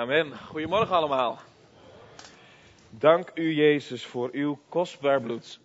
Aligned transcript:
Amen. 0.00 0.32
Goedemorgen 0.46 0.96
allemaal. 0.96 1.38
Dank 2.90 3.30
u 3.34 3.54
Jezus 3.54 4.06
voor 4.06 4.28
uw 4.32 4.58
kostbaar 4.68 5.20
bloed. 5.20 5.60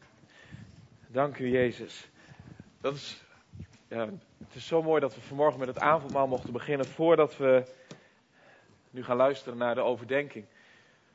Dank 1.07 1.37
u 1.37 1.49
Jezus. 1.49 2.09
Dat 2.81 2.93
is, 2.93 3.23
ja, 3.87 4.05
het 4.37 4.55
is 4.55 4.67
zo 4.67 4.81
mooi 4.81 5.01
dat 5.01 5.15
we 5.15 5.21
vanmorgen 5.21 5.59
met 5.59 5.67
het 5.67 5.79
avondmaal 5.79 6.27
mochten 6.27 6.53
beginnen 6.53 6.85
voordat 6.85 7.37
we 7.37 7.63
nu 8.89 9.03
gaan 9.03 9.17
luisteren 9.17 9.57
naar 9.57 9.75
de 9.75 9.81
overdenking. 9.81 10.45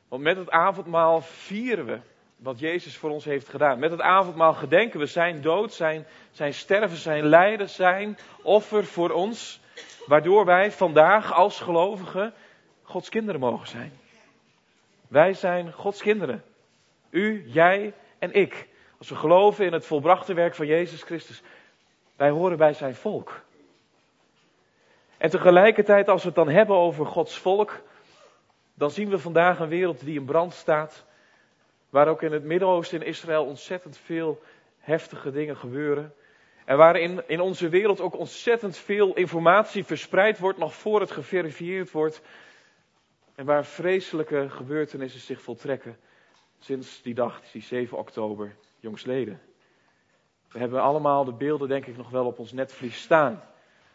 Want 0.07 0.23
met 0.23 0.37
het 0.37 0.49
avondmaal 0.49 1.21
vieren 1.21 1.85
we 1.85 1.99
wat 2.35 2.59
Jezus 2.59 2.97
voor 2.97 3.09
ons 3.09 3.25
heeft 3.25 3.49
gedaan. 3.49 3.79
Met 3.79 3.91
het 3.91 4.01
avondmaal 4.01 4.53
gedenken 4.53 4.99
we 4.99 5.05
zijn 5.05 5.41
dood, 5.41 5.73
zijn, 5.73 6.05
zijn 6.31 6.53
sterven, 6.53 6.97
zijn 6.97 7.25
lijden, 7.25 7.69
zijn 7.69 8.17
offer 8.43 8.85
voor 8.85 9.09
ons. 9.09 9.61
Waardoor 10.05 10.45
wij 10.45 10.71
vandaag 10.71 11.33
als 11.33 11.59
gelovigen 11.59 12.33
Gods 12.91 13.09
kinderen 13.09 13.39
mogen 13.39 13.67
zijn. 13.67 13.91
Wij 15.07 15.33
zijn 15.33 15.73
Gods 15.73 16.01
kinderen. 16.01 16.43
U, 17.09 17.43
jij 17.47 17.93
en 18.19 18.33
ik. 18.33 18.67
Als 18.97 19.09
we 19.09 19.15
geloven 19.15 19.65
in 19.65 19.73
het 19.73 19.85
volbrachte 19.85 20.33
werk 20.33 20.55
van 20.55 20.65
Jezus 20.65 21.03
Christus. 21.03 21.41
Wij 22.15 22.29
horen 22.29 22.57
bij 22.57 22.73
zijn 22.73 22.95
volk. 22.95 23.41
En 25.17 25.29
tegelijkertijd, 25.29 26.07
als 26.09 26.21
we 26.21 26.27
het 26.27 26.35
dan 26.35 26.49
hebben 26.49 26.75
over 26.75 27.05
Gods 27.05 27.37
volk, 27.37 27.81
dan 28.73 28.91
zien 28.91 29.09
we 29.09 29.19
vandaag 29.19 29.59
een 29.59 29.69
wereld 29.69 29.99
die 29.99 30.19
in 30.19 30.25
brand 30.25 30.53
staat. 30.53 31.05
Waar 31.89 32.07
ook 32.07 32.21
in 32.21 32.31
het 32.31 32.43
Midden-Oosten 32.43 33.01
in 33.01 33.07
Israël 33.07 33.45
ontzettend 33.45 33.97
veel 33.97 34.41
heftige 34.79 35.31
dingen 35.31 35.57
gebeuren. 35.57 36.13
En 36.65 36.77
waarin 36.77 37.23
in 37.27 37.39
onze 37.39 37.69
wereld 37.69 38.01
ook 38.01 38.17
ontzettend 38.17 38.77
veel 38.77 39.13
informatie 39.13 39.83
verspreid 39.83 40.39
wordt, 40.39 40.57
nog 40.57 40.73
voor 40.73 40.99
het 40.99 41.11
geverifieerd 41.11 41.91
wordt. 41.91 42.21
En 43.35 43.45
waar 43.45 43.65
vreselijke 43.65 44.49
gebeurtenissen 44.49 45.21
zich 45.21 45.41
voltrekken 45.41 45.97
sinds 46.59 47.01
die 47.01 47.13
dag, 47.13 47.41
die 47.51 47.61
7 47.61 47.97
oktober, 47.97 48.55
jongsleden. 48.79 49.41
We 50.51 50.59
hebben 50.59 50.81
allemaal 50.81 51.25
de 51.25 51.33
beelden, 51.33 51.67
denk 51.67 51.85
ik, 51.85 51.97
nog 51.97 52.09
wel 52.09 52.25
op 52.25 52.39
ons 52.39 52.51
netvlies 52.51 53.01
staan. 53.01 53.43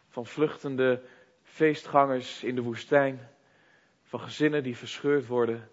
Van 0.08 0.26
vluchtende 0.26 1.02
feestgangers 1.42 2.44
in 2.44 2.54
de 2.54 2.62
woestijn. 2.62 3.28
Van 4.02 4.20
gezinnen 4.20 4.62
die 4.62 4.76
verscheurd 4.76 5.26
worden. 5.26 5.70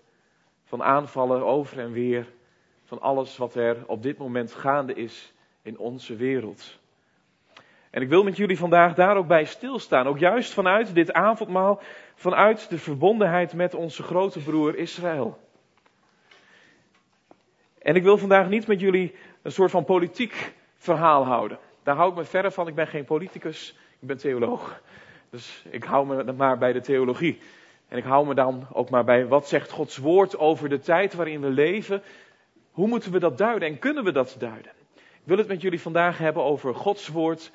Van 0.63 0.83
aanvallen 0.83 1.45
over 1.45 1.79
en 1.79 1.91
weer. 1.91 2.33
Van 2.83 3.01
alles 3.01 3.37
wat 3.37 3.55
er 3.55 3.87
op 3.87 4.03
dit 4.03 4.17
moment 4.17 4.53
gaande 4.53 4.93
is 4.93 5.33
in 5.61 5.77
onze 5.77 6.15
wereld. 6.15 6.79
En 7.93 8.01
ik 8.01 8.09
wil 8.09 8.23
met 8.23 8.37
jullie 8.37 8.57
vandaag 8.57 8.93
daar 8.93 9.17
ook 9.17 9.27
bij 9.27 9.45
stilstaan. 9.45 10.07
Ook 10.07 10.17
juist 10.17 10.53
vanuit 10.53 10.95
dit 10.95 11.13
avondmaal, 11.13 11.81
vanuit 12.15 12.69
de 12.69 12.77
verbondenheid 12.77 13.53
met 13.53 13.73
onze 13.73 14.03
grote 14.03 14.39
broer 14.39 14.75
Israël. 14.75 15.39
En 17.81 17.95
ik 17.95 18.03
wil 18.03 18.17
vandaag 18.17 18.49
niet 18.49 18.67
met 18.67 18.79
jullie 18.79 19.15
een 19.41 19.51
soort 19.51 19.71
van 19.71 19.85
politiek 19.85 20.53
verhaal 20.77 21.25
houden. 21.25 21.59
Daar 21.83 21.95
hou 21.95 22.09
ik 22.09 22.15
me 22.15 22.23
verre 22.23 22.51
van. 22.51 22.67
Ik 22.67 22.75
ben 22.75 22.87
geen 22.87 23.05
politicus, 23.05 23.77
ik 23.99 24.07
ben 24.07 24.17
theoloog. 24.17 24.81
Dus 25.29 25.65
ik 25.69 25.83
hou 25.83 26.07
me 26.07 26.31
maar 26.31 26.57
bij 26.57 26.73
de 26.73 26.81
theologie. 26.81 27.39
En 27.87 27.97
ik 27.97 28.03
hou 28.03 28.27
me 28.27 28.33
dan 28.33 28.67
ook 28.71 28.89
maar 28.89 29.03
bij 29.03 29.27
wat 29.27 29.47
zegt 29.47 29.71
Gods 29.71 29.97
woord 29.97 30.37
over 30.37 30.69
de 30.69 30.79
tijd 30.79 31.13
waarin 31.13 31.41
we 31.41 31.49
leven. 31.49 32.01
Hoe 32.71 32.87
moeten 32.87 33.11
we 33.11 33.19
dat 33.19 33.37
duiden 33.37 33.67
en 33.67 33.79
kunnen 33.79 34.03
we 34.03 34.11
dat 34.11 34.35
duiden? 34.39 34.71
Ik 34.95 35.29
wil 35.29 35.37
het 35.37 35.47
met 35.47 35.61
jullie 35.61 35.81
vandaag 35.81 36.17
hebben 36.17 36.43
over 36.43 36.75
Gods 36.75 37.07
woord 37.07 37.51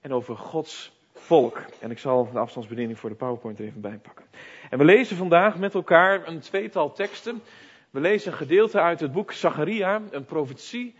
en 0.00 0.12
over 0.12 0.36
Gods 0.36 0.92
volk. 1.14 1.62
En 1.80 1.90
ik 1.90 1.98
zal 1.98 2.30
de 2.32 2.38
afstandsbediening 2.38 2.98
voor 2.98 3.10
de 3.10 3.16
PowerPoint 3.16 3.58
er 3.58 3.64
even 3.64 3.80
bij 3.80 3.98
pakken. 3.98 4.24
En 4.70 4.78
we 4.78 4.84
lezen 4.84 5.16
vandaag 5.16 5.58
met 5.58 5.74
elkaar 5.74 6.28
een 6.28 6.40
tweetal 6.40 6.92
teksten. 6.92 7.42
We 7.90 8.00
lezen 8.00 8.32
een 8.32 8.38
gedeelte 8.38 8.80
uit 8.80 9.00
het 9.00 9.12
boek 9.12 9.32
Zacharia, 9.32 10.02
een 10.10 10.24
profetie 10.24 10.94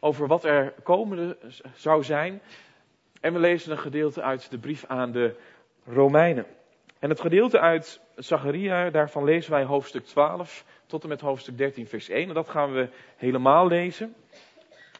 over 0.00 0.26
wat 0.26 0.44
er 0.44 0.74
komende 0.82 1.36
zou 1.74 2.02
zijn. 2.02 2.40
En 3.20 3.32
we 3.32 3.38
lezen 3.38 3.72
een 3.72 3.78
gedeelte 3.78 4.22
uit 4.22 4.50
de 4.50 4.58
brief 4.58 4.84
aan 4.86 5.12
de 5.12 5.34
Romeinen. 5.86 6.46
En 6.98 7.08
het 7.08 7.20
gedeelte 7.20 7.60
uit 7.60 8.00
Zacharia, 8.16 8.90
daarvan 8.90 9.24
lezen 9.24 9.50
wij 9.50 9.64
hoofdstuk 9.64 10.04
12 10.04 10.64
tot 10.86 11.02
en 11.02 11.08
met 11.08 11.20
hoofdstuk 11.20 11.58
13, 11.58 11.86
vers 11.86 12.08
1. 12.08 12.28
En 12.28 12.34
dat 12.34 12.48
gaan 12.48 12.72
we 12.72 12.88
helemaal 13.16 13.66
lezen. 13.66 14.14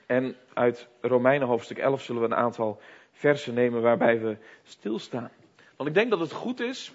En 0.06 0.36
uit 0.54 0.88
Romeinen 1.00 1.48
hoofdstuk 1.48 1.78
11 1.78 2.02
zullen 2.02 2.22
we 2.22 2.26
een 2.26 2.34
aantal 2.34 2.80
versen 3.14 3.54
nemen 3.54 3.82
waarbij 3.82 4.20
we 4.20 4.36
stilstaan. 4.62 5.30
Want 5.76 5.88
ik 5.88 5.94
denk 5.94 6.10
dat 6.10 6.20
het 6.20 6.32
goed 6.32 6.60
is 6.60 6.92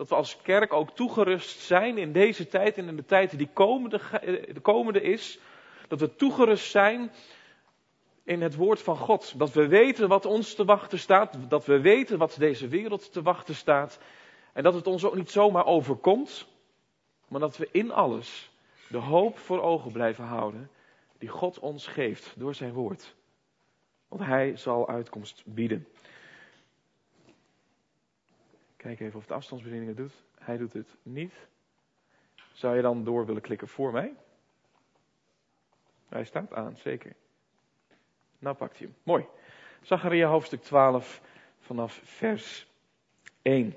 dat 0.00 0.08
we 0.08 0.14
als 0.14 0.42
kerk 0.42 0.72
ook 0.72 0.90
toegerust 0.90 1.60
zijn 1.60 1.98
in 1.98 2.12
deze 2.12 2.48
tijd 2.48 2.78
en 2.78 2.88
in 2.88 2.96
de 2.96 3.04
tijd 3.04 3.38
die 3.38 3.50
komende, 3.52 4.00
de 4.52 4.60
komende 4.60 5.02
is. 5.02 5.38
Dat 5.88 6.00
we 6.00 6.16
toegerust 6.16 6.70
zijn 6.70 7.10
in 8.24 8.42
het 8.42 8.54
woord 8.54 8.82
van 8.82 8.96
God. 8.96 9.38
Dat 9.38 9.52
we 9.52 9.68
weten 9.68 10.08
wat 10.08 10.26
ons 10.26 10.54
te 10.54 10.64
wachten 10.64 10.98
staat. 10.98 11.36
Dat 11.48 11.66
we 11.66 11.80
weten 11.80 12.18
wat 12.18 12.36
deze 12.38 12.68
wereld 12.68 13.12
te 13.12 13.22
wachten 13.22 13.54
staat. 13.54 13.98
En 14.52 14.62
dat 14.62 14.74
het 14.74 14.86
ons 14.86 15.04
ook 15.04 15.16
niet 15.16 15.30
zomaar 15.30 15.66
overkomt. 15.66 16.46
Maar 17.28 17.40
dat 17.40 17.56
we 17.56 17.68
in 17.72 17.92
alles 17.92 18.50
de 18.88 18.98
hoop 18.98 19.38
voor 19.38 19.60
ogen 19.60 19.92
blijven 19.92 20.24
houden. 20.24 20.70
Die 21.18 21.28
God 21.28 21.58
ons 21.58 21.86
geeft 21.86 22.32
door 22.36 22.54
zijn 22.54 22.72
woord. 22.72 23.14
Want 24.10 24.22
hij 24.22 24.56
zal 24.56 24.88
uitkomst 24.88 25.42
bieden. 25.46 25.86
Kijk 28.76 29.00
even 29.00 29.18
of 29.18 29.26
de 29.26 29.34
afstandsbediening 29.34 29.88
het 29.88 29.98
doet. 29.98 30.24
Hij 30.38 30.56
doet 30.56 30.72
het 30.72 30.96
niet. 31.02 31.32
Zou 32.52 32.76
je 32.76 32.82
dan 32.82 33.04
door 33.04 33.26
willen 33.26 33.42
klikken 33.42 33.68
voor 33.68 33.92
mij? 33.92 34.14
Hij 36.08 36.24
staat 36.24 36.52
aan, 36.52 36.76
zeker. 36.76 37.14
Nou 38.38 38.56
pakt 38.56 38.78
hij 38.78 38.86
hem. 38.86 38.96
Mooi. 39.02 39.26
Zacharia 39.82 40.28
hoofdstuk 40.28 40.62
12 40.62 41.20
vanaf 41.60 42.00
vers 42.04 42.66
1. 43.42 43.74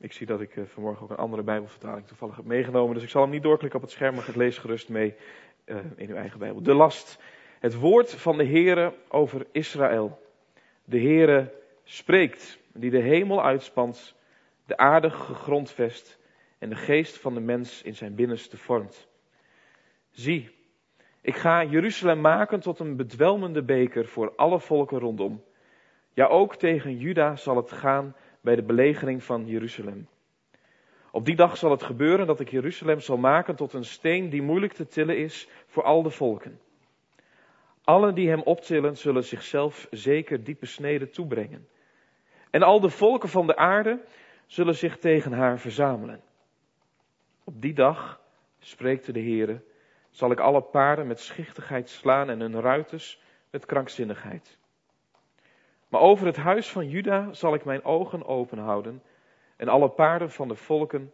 Ik 0.00 0.12
zie 0.12 0.26
dat 0.26 0.40
ik 0.40 0.56
eh, 0.56 0.64
vanmorgen 0.64 1.02
ook 1.02 1.10
een 1.10 1.16
andere 1.16 1.42
Bijbelvertaling 1.42 2.06
toevallig 2.06 2.36
heb 2.36 2.44
meegenomen. 2.44 2.94
Dus 2.94 3.02
ik 3.02 3.08
zal 3.08 3.22
hem 3.22 3.30
niet 3.30 3.42
doorklikken 3.42 3.80
op 3.80 3.84
het 3.84 3.94
scherm, 3.94 4.14
maar 4.14 4.26
het 4.26 4.36
lees 4.36 4.58
gerust 4.58 4.88
mee 4.88 5.14
uh, 5.64 5.76
in 5.96 6.08
uw 6.08 6.16
eigen 6.16 6.38
Bijbel. 6.38 6.62
De 6.62 6.74
last. 6.74 7.20
Het 7.58 7.74
woord 7.74 8.14
van 8.14 8.36
de 8.36 8.44
Heere 8.44 8.94
over 9.08 9.46
Israël. 9.52 10.18
De 10.84 11.00
Heere 11.00 11.52
spreekt, 11.84 12.58
die 12.72 12.90
de 12.90 13.00
hemel 13.00 13.44
uitspant, 13.44 14.14
de 14.66 14.76
aarde 14.76 15.10
gegrondvest 15.10 16.18
en 16.58 16.68
de 16.68 16.76
geest 16.76 17.18
van 17.18 17.34
de 17.34 17.40
mens 17.40 17.82
in 17.82 17.94
zijn 17.94 18.14
binnenste 18.14 18.56
vormt. 18.56 19.08
Zie, 20.10 20.50
ik 21.20 21.36
ga 21.36 21.64
Jeruzalem 21.64 22.20
maken 22.20 22.60
tot 22.60 22.78
een 22.78 22.96
bedwelmende 22.96 23.62
beker 23.62 24.06
voor 24.06 24.32
alle 24.36 24.60
volken 24.60 24.98
rondom. 24.98 25.44
Ja, 26.14 26.26
ook 26.26 26.56
tegen 26.56 26.96
Juda 26.96 27.36
zal 27.36 27.56
het 27.56 27.72
gaan 27.72 28.14
bij 28.48 28.56
de 28.56 28.62
belegering 28.62 29.24
van 29.24 29.46
Jeruzalem. 29.46 30.08
Op 31.10 31.24
die 31.24 31.36
dag 31.36 31.56
zal 31.56 31.70
het 31.70 31.82
gebeuren 31.82 32.26
dat 32.26 32.40
ik 32.40 32.50
Jeruzalem 32.50 33.00
zal 33.00 33.16
maken 33.16 33.56
tot 33.56 33.72
een 33.72 33.84
steen 33.84 34.30
die 34.30 34.42
moeilijk 34.42 34.72
te 34.72 34.86
tillen 34.86 35.18
is 35.18 35.48
voor 35.66 35.82
al 35.82 36.02
de 36.02 36.10
volken. 36.10 36.60
Allen 37.84 38.14
die 38.14 38.28
hem 38.28 38.42
optillen 38.42 38.96
zullen 38.96 39.24
zichzelf 39.24 39.86
zeker 39.90 40.44
diepe 40.44 40.66
sneden 40.66 41.10
toebrengen. 41.10 41.68
En 42.50 42.62
al 42.62 42.80
de 42.80 42.88
volken 42.88 43.28
van 43.28 43.46
de 43.46 43.56
aarde 43.56 44.04
zullen 44.46 44.74
zich 44.74 44.98
tegen 44.98 45.32
haar 45.32 45.58
verzamelen. 45.58 46.20
Op 47.44 47.60
die 47.60 47.74
dag, 47.74 48.20
spreekt 48.58 49.14
de 49.14 49.20
Heere, 49.20 49.62
zal 50.10 50.30
ik 50.30 50.40
alle 50.40 50.62
paarden 50.62 51.06
met 51.06 51.20
schichtigheid 51.20 51.88
slaan 51.88 52.30
en 52.30 52.40
hun 52.40 52.60
ruiters 52.60 53.20
met 53.50 53.66
krankzinnigheid. 53.66 54.58
Maar 55.88 56.00
over 56.00 56.26
het 56.26 56.36
huis 56.36 56.68
van 56.70 56.88
Juda 56.88 57.32
zal 57.32 57.54
ik 57.54 57.64
mijn 57.64 57.84
ogen 57.84 58.26
open 58.26 58.58
houden 58.58 59.02
en 59.56 59.68
alle 59.68 59.88
paarden 59.88 60.30
van 60.30 60.48
de 60.48 60.54
volken 60.54 61.12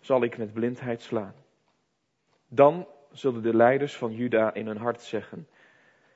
zal 0.00 0.22
ik 0.22 0.38
met 0.38 0.52
blindheid 0.52 1.02
slaan. 1.02 1.34
Dan 2.48 2.86
zullen 3.12 3.42
de 3.42 3.56
leiders 3.56 3.96
van 3.96 4.12
Juda 4.12 4.54
in 4.54 4.66
hun 4.66 4.76
hart 4.76 5.02
zeggen, 5.02 5.48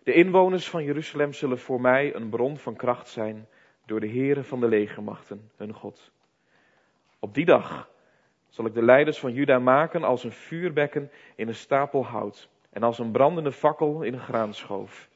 de 0.02 0.12
inwoners 0.12 0.68
van 0.68 0.84
Jeruzalem 0.84 1.32
zullen 1.32 1.58
voor 1.58 1.80
mij 1.80 2.14
een 2.14 2.28
bron 2.28 2.58
van 2.58 2.76
kracht 2.76 3.08
zijn 3.08 3.48
door 3.86 4.00
de 4.00 4.06
heren 4.06 4.44
van 4.44 4.60
de 4.60 4.68
legermachten, 4.68 5.50
hun 5.56 5.72
God. 5.72 6.12
Op 7.18 7.34
die 7.34 7.44
dag 7.44 7.90
zal 8.48 8.66
ik 8.66 8.74
de 8.74 8.82
leiders 8.82 9.18
van 9.18 9.32
Juda 9.32 9.58
maken 9.58 10.04
als 10.04 10.24
een 10.24 10.32
vuurbekken 10.32 11.10
in 11.34 11.48
een 11.48 11.54
stapel 11.54 12.04
hout 12.04 12.48
en 12.70 12.82
als 12.82 12.98
een 12.98 13.10
brandende 13.10 13.52
fakkel 13.52 14.02
in 14.02 14.12
een 14.12 14.20
graanschoof. 14.20 15.08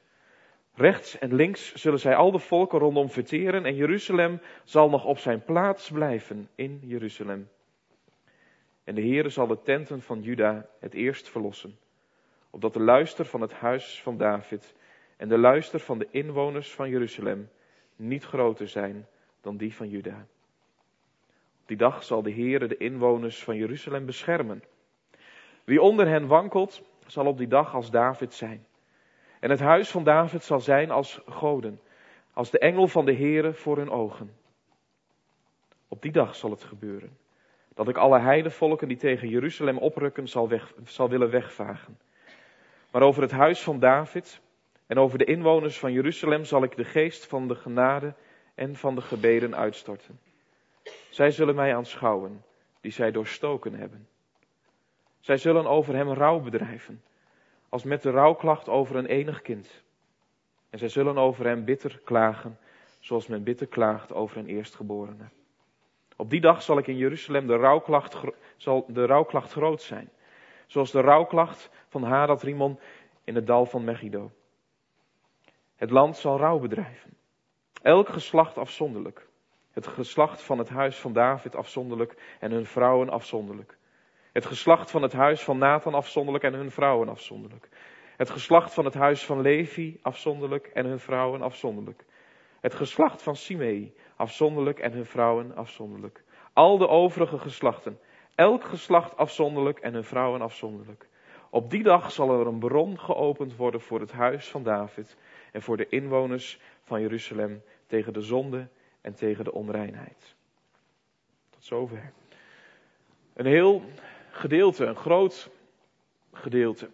Rechts 0.78 1.18
en 1.18 1.34
links 1.34 1.74
zullen 1.74 1.98
zij 1.98 2.14
al 2.14 2.30
de 2.30 2.38
volken 2.38 2.78
rondom 2.78 3.10
verteren 3.10 3.64
en 3.64 3.74
Jeruzalem 3.74 4.40
zal 4.64 4.90
nog 4.90 5.04
op 5.04 5.18
zijn 5.18 5.44
plaats 5.44 5.90
blijven 5.90 6.48
in 6.54 6.80
Jeruzalem. 6.82 7.48
En 8.84 8.94
de 8.94 9.00
Heere 9.00 9.28
zal 9.28 9.46
de 9.46 9.62
tenten 9.62 10.02
van 10.02 10.22
Juda 10.22 10.66
het 10.80 10.94
eerst 10.94 11.28
verlossen. 11.28 11.78
opdat 12.50 12.72
de 12.72 12.80
luister 12.80 13.24
van 13.24 13.40
het 13.40 13.52
huis 13.52 14.02
van 14.02 14.16
David 14.16 14.74
en 15.16 15.28
de 15.28 15.38
luister 15.38 15.80
van 15.80 15.98
de 15.98 16.08
inwoners 16.10 16.74
van 16.74 16.88
Jeruzalem 16.90 17.48
niet 17.96 18.24
groter 18.24 18.68
zijn 18.68 19.06
dan 19.40 19.56
die 19.56 19.74
van 19.74 19.88
Juda. 19.88 20.26
Op 21.60 21.66
die 21.66 21.76
dag 21.76 22.04
zal 22.04 22.22
de 22.22 22.32
Heere 22.32 22.66
de 22.66 22.76
inwoners 22.76 23.42
van 23.42 23.56
Jeruzalem 23.56 24.06
beschermen. 24.06 24.62
Wie 25.64 25.82
onder 25.82 26.08
hen 26.08 26.26
wankelt, 26.26 26.82
zal 27.06 27.26
op 27.26 27.38
die 27.38 27.48
dag 27.48 27.74
als 27.74 27.90
David 27.90 28.34
zijn. 28.34 28.66
En 29.40 29.50
het 29.50 29.60
huis 29.60 29.90
van 29.90 30.04
David 30.04 30.44
zal 30.44 30.60
zijn 30.60 30.90
als 30.90 31.20
goden, 31.26 31.80
als 32.32 32.50
de 32.50 32.58
engel 32.58 32.88
van 32.88 33.04
de 33.04 33.14
Heere 33.14 33.52
voor 33.52 33.76
hun 33.76 33.90
ogen. 33.90 34.36
Op 35.88 36.02
die 36.02 36.12
dag 36.12 36.34
zal 36.34 36.50
het 36.50 36.64
gebeuren, 36.64 37.18
dat 37.74 37.88
ik 37.88 37.96
alle 37.96 38.18
heidevolken 38.18 38.88
die 38.88 38.96
tegen 38.96 39.28
Jeruzalem 39.28 39.78
oprukken 39.78 40.28
zal, 40.28 40.48
weg, 40.48 40.74
zal 40.84 41.08
willen 41.08 41.30
wegvagen. 41.30 41.98
Maar 42.90 43.02
over 43.02 43.22
het 43.22 43.30
huis 43.30 43.62
van 43.62 43.78
David 43.78 44.40
en 44.86 44.98
over 44.98 45.18
de 45.18 45.24
inwoners 45.24 45.78
van 45.78 45.92
Jeruzalem 45.92 46.44
zal 46.44 46.62
ik 46.62 46.76
de 46.76 46.84
geest 46.84 47.26
van 47.26 47.48
de 47.48 47.54
genade 47.54 48.14
en 48.54 48.76
van 48.76 48.94
de 48.94 49.00
gebeden 49.00 49.56
uitstorten. 49.56 50.20
Zij 51.10 51.30
zullen 51.30 51.54
mij 51.54 51.76
aanschouwen, 51.76 52.44
die 52.80 52.92
zij 52.92 53.10
doorstoken 53.10 53.74
hebben. 53.74 54.08
Zij 55.20 55.36
zullen 55.36 55.66
over 55.66 55.94
hem 55.94 56.12
rouw 56.12 56.40
bedrijven, 56.40 57.02
als 57.68 57.82
met 57.84 58.02
de 58.02 58.10
rouwklacht 58.10 58.68
over 58.68 58.96
een 58.96 59.06
enig 59.06 59.42
kind. 59.42 59.82
En 60.70 60.78
zij 60.78 60.88
zullen 60.88 61.18
over 61.18 61.46
hem 61.46 61.64
bitter 61.64 62.00
klagen, 62.04 62.58
zoals 63.00 63.26
men 63.26 63.42
bitter 63.42 63.66
klaagt 63.66 64.12
over 64.12 64.36
een 64.36 64.48
eerstgeborene. 64.48 65.28
Op 66.16 66.30
die 66.30 66.40
dag 66.40 66.62
zal 66.62 66.78
ik 66.78 66.86
in 66.86 66.96
Jeruzalem 66.96 67.46
de 67.46 67.56
rouwklacht, 67.56 68.16
zal 68.56 68.84
de 68.88 69.06
rouwklacht 69.06 69.52
groot 69.52 69.82
zijn, 69.82 70.10
zoals 70.66 70.90
de 70.90 71.00
rouwklacht 71.00 71.70
van 71.88 72.02
Hadad 72.02 72.42
Rimon 72.42 72.78
in 73.24 73.34
het 73.34 73.46
dal 73.46 73.66
van 73.66 73.84
Megiddo. 73.84 74.30
Het 75.76 75.90
land 75.90 76.16
zal 76.16 76.38
rouw 76.38 76.58
bedrijven. 76.58 77.16
Elk 77.82 78.08
geslacht 78.08 78.58
afzonderlijk. 78.58 79.28
Het 79.72 79.86
geslacht 79.86 80.42
van 80.42 80.58
het 80.58 80.68
huis 80.68 80.96
van 80.96 81.12
David 81.12 81.56
afzonderlijk 81.56 82.36
en 82.40 82.50
hun 82.50 82.66
vrouwen 82.66 83.08
afzonderlijk. 83.08 83.77
Het 84.38 84.46
geslacht 84.46 84.90
van 84.90 85.02
het 85.02 85.12
huis 85.12 85.42
van 85.42 85.58
Nathan 85.58 85.94
afzonderlijk 85.94 86.44
en 86.44 86.54
hun 86.54 86.70
vrouwen 86.70 87.08
afzonderlijk. 87.08 87.68
Het 88.16 88.30
geslacht 88.30 88.74
van 88.74 88.84
het 88.84 88.94
huis 88.94 89.24
van 89.24 89.40
Levi 89.40 89.98
afzonderlijk 90.02 90.66
en 90.66 90.86
hun 90.86 90.98
vrouwen 90.98 91.42
afzonderlijk. 91.42 92.04
Het 92.60 92.74
geslacht 92.74 93.22
van 93.22 93.36
Simei 93.36 93.94
afzonderlijk 94.16 94.78
en 94.78 94.92
hun 94.92 95.06
vrouwen 95.06 95.56
afzonderlijk. 95.56 96.24
Al 96.52 96.78
de 96.78 96.88
overige 96.88 97.38
geslachten, 97.38 98.00
elk 98.34 98.64
geslacht 98.64 99.16
afzonderlijk 99.16 99.78
en 99.78 99.92
hun 99.92 100.04
vrouwen 100.04 100.40
afzonderlijk. 100.40 101.08
Op 101.50 101.70
die 101.70 101.82
dag 101.82 102.12
zal 102.12 102.40
er 102.40 102.46
een 102.46 102.58
bron 102.58 102.98
geopend 102.98 103.56
worden 103.56 103.80
voor 103.80 104.00
het 104.00 104.12
huis 104.12 104.48
van 104.48 104.62
David 104.62 105.16
en 105.52 105.62
voor 105.62 105.76
de 105.76 105.88
inwoners 105.88 106.60
van 106.82 107.00
Jeruzalem 107.00 107.62
tegen 107.86 108.12
de 108.12 108.22
zonde 108.22 108.68
en 109.00 109.14
tegen 109.14 109.44
de 109.44 109.52
onreinheid. 109.52 110.34
Tot 111.50 111.64
zover. 111.64 112.12
Een 113.34 113.46
heel 113.46 113.82
gedeelte, 114.38 114.84
een 114.84 114.96
groot 114.96 115.50
gedeelte. 116.32 116.90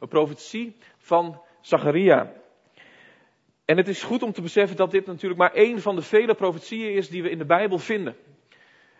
Een 0.00 0.08
profetie 0.08 0.76
van 0.96 1.40
Zacharia. 1.60 2.32
En 3.64 3.76
het 3.76 3.88
is 3.88 4.02
goed 4.02 4.22
om 4.22 4.32
te 4.32 4.42
beseffen 4.42 4.76
dat 4.76 4.90
dit 4.90 5.06
natuurlijk 5.06 5.40
maar 5.40 5.52
één 5.52 5.80
van 5.80 5.96
de 5.96 6.02
vele 6.02 6.34
profetieën 6.34 6.94
is 6.94 7.08
die 7.08 7.22
we 7.22 7.30
in 7.30 7.38
de 7.38 7.44
Bijbel 7.44 7.78
vinden. 7.78 8.16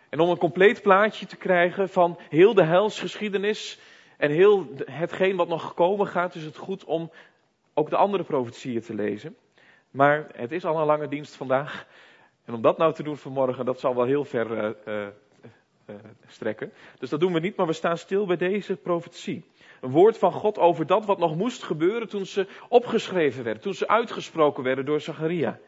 En 0.09 0.21
om 0.21 0.31
een 0.31 0.39
compleet 0.39 0.83
plaatje 0.83 1.27
te 1.27 1.37
krijgen 1.37 1.89
van 1.89 2.19
heel 2.29 2.55
de 2.55 2.65
helsgeschiedenis 2.65 3.81
en 4.17 4.31
heel 4.31 4.67
hetgeen 4.85 5.37
wat 5.37 5.49
nog 5.49 5.67
gekomen 5.67 6.07
gaat, 6.07 6.35
is 6.35 6.45
het 6.45 6.57
goed 6.57 6.85
om 6.85 7.11
ook 7.75 7.91
de 7.91 7.97
andere 7.97 8.25
profetieën 8.25 8.81
te 8.81 8.95
lezen. 8.95 9.37
Maar 9.91 10.27
het 10.33 10.53
is 10.53 10.65
al 10.65 10.79
een 10.79 10.87
lange 10.87 11.09
dienst 11.09 11.37
vandaag. 11.37 11.87
En 12.45 12.55
om 12.55 12.63
dat 12.63 12.79
nou 12.79 12.93
te 12.93 13.03
doen 13.03 13.17
vanmorgen, 13.17 13.65
dat 13.65 13.81
zal 13.81 13.95
wel 13.95 14.05
heel 14.05 14.25
ver 14.25 14.51
uh, 14.51 14.71
uh, 14.87 15.07
strekken. 16.27 16.73
Dus 16.99 17.11
dat 17.11 17.21
doen 17.21 17.33
we 17.33 17.41
niet, 17.41 17.57
maar 17.57 17.67
we 17.67 17.73
staan 17.73 17.99
stil 17.99 18.27
bij 18.27 18.37
deze 18.37 18.77
profetie. 18.77 19.45
Een 19.81 19.91
woord 19.91 20.19
van 20.19 20.33
God 20.33 20.59
over 20.59 20.87
dat 20.87 21.07
wat 21.07 21.19
nog 21.19 21.37
moest 21.37 21.63
gebeuren 21.63 22.09
toen 22.09 22.27
ze 22.27 22.47
opgeschreven 22.69 23.45
werden, 23.45 23.63
toen 23.63 23.75
ze 23.75 23.89
uitgesproken 23.89 24.63
werden 24.63 24.85
door 24.85 25.01
Zacharia. 25.01 25.59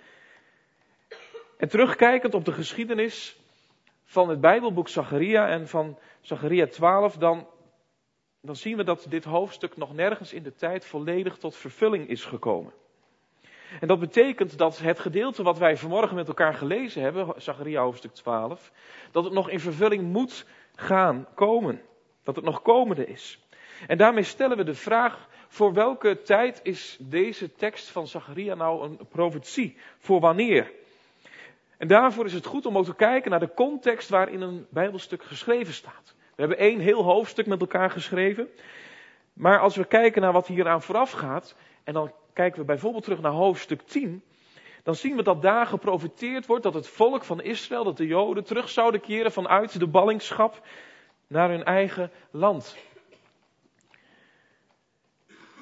En 1.56 1.68
terugkijkend 1.68 2.34
op 2.34 2.44
de 2.44 2.52
geschiedenis 2.52 3.38
van 4.04 4.28
het 4.28 4.40
Bijbelboek 4.40 4.88
Zacharia 4.88 5.48
en 5.48 5.68
van 5.68 5.98
Zacharia 6.20 6.66
12, 6.66 7.16
dan 7.16 7.46
dan 8.42 8.56
zien 8.56 8.76
we 8.76 8.84
dat 8.84 9.06
dit 9.08 9.24
hoofdstuk 9.24 9.76
nog 9.76 9.94
nergens 9.94 10.32
in 10.32 10.42
de 10.42 10.54
tijd 10.54 10.84
volledig 10.84 11.36
tot 11.36 11.56
vervulling 11.56 12.08
is 12.08 12.24
gekomen. 12.24 12.72
En 13.80 13.88
dat 13.88 14.00
betekent 14.00 14.58
dat 14.58 14.78
het 14.78 14.98
gedeelte 14.98 15.42
wat 15.42 15.58
wij 15.58 15.76
vanmorgen 15.76 16.16
met 16.16 16.28
elkaar 16.28 16.54
gelezen 16.54 17.02
hebben, 17.02 17.34
Zacharia 17.36 17.82
hoofdstuk 17.82 18.14
12, 18.14 18.72
dat 19.10 19.24
het 19.24 19.32
nog 19.32 19.50
in 19.50 19.60
vervulling 19.60 20.12
moet 20.12 20.46
gaan 20.74 21.26
komen. 21.34 21.82
Dat 22.22 22.36
het 22.36 22.44
nog 22.44 22.62
komende 22.62 23.06
is. 23.06 23.38
En 23.86 23.98
daarmee 23.98 24.22
stellen 24.22 24.56
we 24.56 24.64
de 24.64 24.74
vraag, 24.74 25.28
voor 25.48 25.72
welke 25.72 26.22
tijd 26.22 26.60
is 26.62 26.96
deze 27.00 27.54
tekst 27.54 27.88
van 27.88 28.06
Zacharia 28.06 28.54
nou 28.54 28.84
een 28.84 28.98
profetie? 29.08 29.76
Voor 29.98 30.20
wanneer? 30.20 30.72
En 31.78 31.88
daarvoor 31.88 32.24
is 32.24 32.32
het 32.32 32.46
goed 32.46 32.66
om 32.66 32.78
ook 32.78 32.84
te 32.84 32.94
kijken 32.94 33.30
naar 33.30 33.40
de 33.40 33.54
context 33.54 34.08
waarin 34.08 34.40
een 34.40 34.66
Bijbelstuk 34.70 35.22
geschreven 35.24 35.74
staat. 35.74 36.14
We 36.34 36.46
hebben 36.46 36.58
één 36.58 36.80
heel 36.80 37.02
hoofdstuk 37.02 37.46
met 37.46 37.60
elkaar 37.60 37.90
geschreven. 37.90 38.48
Maar 39.32 39.58
als 39.58 39.76
we 39.76 39.84
kijken 39.84 40.22
naar 40.22 40.32
wat 40.32 40.46
hier 40.46 40.68
aan 40.68 40.82
vooraf 40.82 41.10
gaat, 41.10 41.54
en 41.84 41.92
dan 41.94 42.12
kijken 42.32 42.60
we 42.60 42.66
bijvoorbeeld 42.66 43.04
terug 43.04 43.20
naar 43.20 43.32
hoofdstuk 43.32 43.82
10, 43.82 44.22
dan 44.82 44.94
zien 44.94 45.16
we 45.16 45.22
dat 45.22 45.42
daar 45.42 45.66
geprofiteerd 45.66 46.46
wordt 46.46 46.62
dat 46.62 46.74
het 46.74 46.88
volk 46.88 47.24
van 47.24 47.42
Israël, 47.42 47.84
dat 47.84 47.96
de 47.96 48.06
Joden, 48.06 48.44
terug 48.44 48.68
zouden 48.68 49.00
keren 49.00 49.32
vanuit 49.32 49.78
de 49.78 49.86
ballingschap 49.86 50.66
naar 51.26 51.48
hun 51.48 51.64
eigen 51.64 52.10
land. 52.30 52.76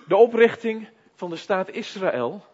De 0.06 0.16
oprichting 0.16 0.88
van 1.14 1.30
de 1.30 1.36
staat 1.36 1.70
Israël 1.70 2.44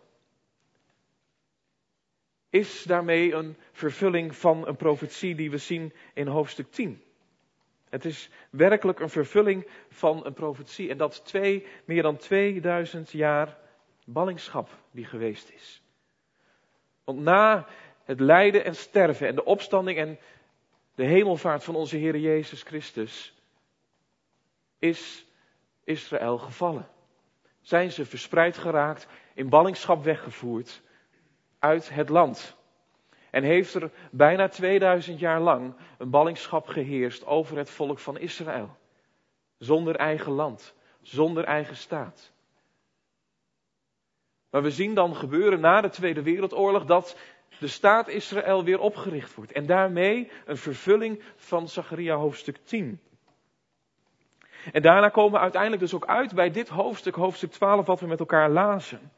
is 2.51 2.83
daarmee 2.83 3.33
een 3.33 3.57
vervulling 3.73 4.37
van 4.37 4.67
een 4.67 4.77
profetie 4.77 5.35
die 5.35 5.51
we 5.51 5.59
zien 5.59 5.93
in 6.15 6.27
hoofdstuk 6.27 6.71
10. 6.71 7.03
Het 7.89 8.05
is 8.05 8.31
werkelijk 8.51 9.01
een 9.01 9.09
vervulling 9.11 9.67
van 9.89 10.27
een 10.27 10.33
profetie. 10.33 10.91
En 10.91 10.97
dat 10.97 11.25
twee, 11.25 11.67
meer 11.85 12.03
dan 12.03 12.17
2000 12.17 13.11
jaar 13.11 13.59
ballingschap 14.05 14.69
die 14.91 15.05
geweest 15.05 15.51
is. 15.51 15.83
Want 17.05 17.21
na 17.21 17.67
het 18.05 18.21
lijden 18.21 18.65
en 18.65 18.75
sterven 18.75 19.29
en 19.29 19.35
de 19.35 19.45
opstanding 19.45 19.99
en 19.99 20.19
de 20.95 21.05
hemelvaart 21.05 21.65
van 21.65 21.75
onze 21.75 21.97
Heer 21.97 22.17
Jezus 22.17 22.63
Christus 22.63 23.35
is 24.79 25.27
Israël 25.85 26.39
gevallen. 26.39 26.89
Zijn 27.61 27.93
ze 27.93 28.05
verspreid 28.05 28.59
geraakt, 28.59 29.07
in 29.35 29.49
ballingschap 29.49 30.05
weggevoerd 30.05 30.83
uit 31.59 31.89
het 31.89 32.09
land. 32.09 32.57
En 33.31 33.43
heeft 33.43 33.75
er 33.75 33.91
bijna 34.11 34.49
2000 34.49 35.19
jaar 35.19 35.41
lang 35.41 35.77
een 35.99 36.11
ballingschap 36.11 36.67
geheerst 36.67 37.27
over 37.27 37.57
het 37.57 37.71
volk 37.71 37.99
van 37.99 38.19
Israël. 38.19 38.77
Zonder 39.59 39.97
eigen 39.97 40.33
land, 40.33 40.75
zonder 41.03 41.45
eigen 41.45 41.77
staat. 41.77 42.34
Maar 44.55 44.63
we 44.63 44.71
zien 44.71 44.95
dan 44.95 45.17
gebeuren 45.17 45.61
na 45.61 45.81
de 45.81 45.89
Tweede 45.89 46.23
Wereldoorlog 46.23 46.85
dat 46.85 47.17
de 47.59 47.67
staat 47.67 48.09
Israël 48.09 48.65
weer 48.65 48.79
opgericht 48.79 49.35
wordt. 49.35 49.53
En 49.53 49.67
daarmee 49.67 50.31
een 50.45 50.57
vervulling 50.57 51.23
van 51.37 51.69
Zacharia 51.69 52.15
hoofdstuk 52.15 52.57
10. 52.65 53.01
En 54.73 54.83
daarna 54.83 55.09
komen 55.09 55.33
we 55.33 55.39
uiteindelijk 55.39 55.83
dus 55.83 55.95
ook 55.95 56.07
uit 56.07 56.35
bij 56.35 56.51
dit 56.51 56.69
hoofdstuk, 56.69 57.15
hoofdstuk 57.15 57.51
12, 57.51 57.87
wat 57.87 58.01
we 58.01 58.07
met 58.07 58.19
elkaar 58.19 58.51
lazen. 58.51 59.13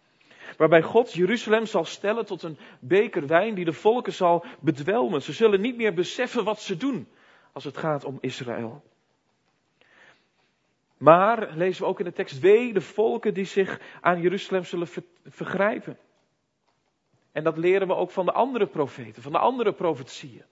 Waarbij 0.56 0.82
God 0.82 1.12
Jeruzalem 1.12 1.66
zal 1.66 1.84
stellen 1.84 2.26
tot 2.26 2.42
een 2.42 2.58
beker 2.80 3.26
wijn 3.26 3.54
die 3.54 3.64
de 3.64 3.72
volken 3.72 4.12
zal 4.12 4.44
bedwelmen. 4.60 5.22
Ze 5.22 5.32
zullen 5.32 5.60
niet 5.60 5.76
meer 5.76 5.94
beseffen 5.94 6.44
wat 6.44 6.60
ze 6.60 6.76
doen 6.76 7.08
als 7.52 7.64
het 7.64 7.76
gaat 7.76 8.04
om 8.04 8.18
Israël. 8.20 8.82
Maar, 10.98 11.56
lezen 11.56 11.82
we 11.82 11.88
ook 11.88 11.98
in 11.98 12.04
de 12.04 12.12
tekst, 12.12 12.40
wee 12.40 12.72
de 12.72 12.80
volken 12.80 13.34
die 13.34 13.44
zich 13.44 13.80
aan 14.00 14.20
Jeruzalem 14.20 14.64
zullen 14.64 14.88
vergrijpen. 15.24 15.98
En 17.32 17.44
dat 17.44 17.56
leren 17.56 17.86
we 17.86 17.94
ook 17.94 18.10
van 18.10 18.24
de 18.24 18.32
andere 18.32 18.66
profeten, 18.66 19.22
van 19.22 19.32
de 19.32 19.38
andere 19.38 19.72
profetieën. 19.72 20.44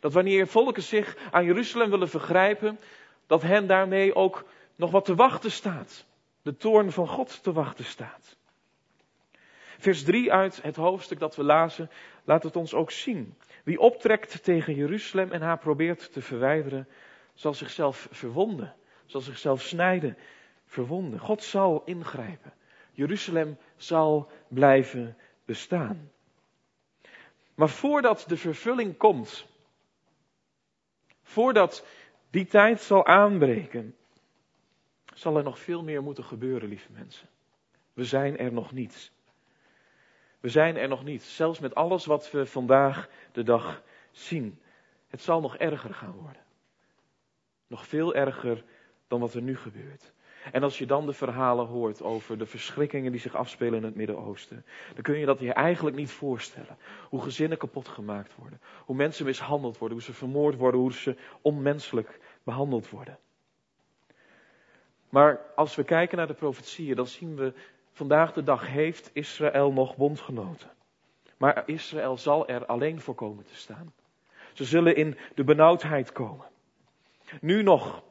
Dat 0.00 0.12
wanneer 0.12 0.46
volken 0.46 0.82
zich 0.82 1.16
aan 1.30 1.44
Jeruzalem 1.44 1.90
willen 1.90 2.08
vergrijpen, 2.08 2.78
dat 3.26 3.42
hen 3.42 3.66
daarmee 3.66 4.14
ook 4.14 4.44
nog 4.76 4.90
wat 4.90 5.04
te 5.04 5.14
wachten 5.14 5.50
staat. 5.50 6.06
De 6.42 6.56
toorn 6.56 6.92
van 6.92 7.08
God 7.08 7.42
te 7.42 7.52
wachten 7.52 7.84
staat. 7.84 8.36
Vers 9.78 10.04
3 10.04 10.32
uit 10.32 10.62
het 10.62 10.76
hoofdstuk 10.76 11.18
dat 11.18 11.36
we 11.36 11.44
lazen, 11.44 11.90
laat 12.24 12.42
het 12.42 12.56
ons 12.56 12.74
ook 12.74 12.90
zien. 12.90 13.34
Wie 13.64 13.78
optrekt 13.78 14.44
tegen 14.44 14.74
Jeruzalem 14.74 15.32
en 15.32 15.42
haar 15.42 15.58
probeert 15.58 16.12
te 16.12 16.22
verwijderen, 16.22 16.88
zal 17.34 17.54
zichzelf 17.54 18.08
verwonden, 18.10 18.74
zal 19.10 19.20
zichzelf 19.20 19.62
snijden. 19.62 20.16
verwonden. 20.64 21.18
God 21.18 21.42
zal 21.42 21.82
ingrijpen. 21.84 22.52
Jeruzalem 22.92 23.58
zal 23.76 24.30
blijven 24.48 25.16
bestaan. 25.44 26.10
Maar 27.54 27.68
voordat 27.68 28.24
de 28.28 28.36
vervulling 28.36 28.96
komt, 28.96 29.46
voordat 31.22 31.86
die 32.30 32.46
tijd 32.46 32.80
zal 32.80 33.06
aanbreken, 33.06 33.96
zal 35.14 35.36
er 35.36 35.42
nog 35.42 35.58
veel 35.58 35.82
meer 35.82 36.02
moeten 36.02 36.24
gebeuren, 36.24 36.68
lieve 36.68 36.92
mensen. 36.92 37.28
We 37.92 38.04
zijn 38.04 38.38
er 38.38 38.52
nog 38.52 38.72
niet. 38.72 39.12
We 40.40 40.48
zijn 40.48 40.76
er 40.76 40.88
nog 40.88 41.04
niet, 41.04 41.22
zelfs 41.22 41.58
met 41.58 41.74
alles 41.74 42.04
wat 42.04 42.30
we 42.30 42.46
vandaag 42.46 43.08
de 43.32 43.42
dag 43.42 43.82
zien. 44.10 44.60
Het 45.08 45.22
zal 45.22 45.40
nog 45.40 45.56
erger 45.56 45.94
gaan 45.94 46.12
worden. 46.12 46.42
Nog 47.66 47.86
veel 47.86 48.14
erger 48.14 48.64
dan 49.10 49.20
wat 49.20 49.34
er 49.34 49.42
nu 49.42 49.56
gebeurt. 49.56 50.12
En 50.52 50.62
als 50.62 50.78
je 50.78 50.86
dan 50.86 51.06
de 51.06 51.12
verhalen 51.12 51.66
hoort 51.66 52.02
over 52.02 52.38
de 52.38 52.46
verschrikkingen 52.46 53.12
die 53.12 53.20
zich 53.20 53.34
afspelen 53.34 53.78
in 53.78 53.84
het 53.84 53.94
Midden-Oosten, 53.94 54.64
dan 54.94 55.02
kun 55.02 55.18
je 55.18 55.26
dat 55.26 55.40
je 55.40 55.52
eigenlijk 55.52 55.96
niet 55.96 56.10
voorstellen. 56.10 56.76
Hoe 57.08 57.22
gezinnen 57.22 57.58
kapot 57.58 57.88
gemaakt 57.88 58.34
worden, 58.36 58.60
hoe 58.84 58.96
mensen 58.96 59.24
mishandeld 59.24 59.78
worden, 59.78 59.96
hoe 59.96 60.06
ze 60.06 60.12
vermoord 60.12 60.56
worden, 60.56 60.80
hoe 60.80 60.92
ze 60.92 61.16
onmenselijk 61.42 62.20
behandeld 62.42 62.90
worden. 62.90 63.18
Maar 65.08 65.40
als 65.56 65.74
we 65.74 65.84
kijken 65.84 66.16
naar 66.16 66.26
de 66.26 66.34
profetieën, 66.34 66.96
dan 66.96 67.06
zien 67.06 67.36
we 67.36 67.52
vandaag 67.92 68.32
de 68.32 68.42
dag 68.42 68.66
heeft 68.66 69.10
Israël 69.12 69.72
nog 69.72 69.96
bondgenoten. 69.96 70.70
Maar 71.36 71.62
Israël 71.66 72.16
zal 72.16 72.48
er 72.48 72.66
alleen 72.66 73.00
voor 73.00 73.14
komen 73.14 73.44
te 73.44 73.56
staan. 73.56 73.92
Ze 74.52 74.64
zullen 74.64 74.96
in 74.96 75.18
de 75.34 75.44
benauwdheid 75.44 76.12
komen. 76.12 76.46
Nu 77.40 77.62
nog 77.62 78.02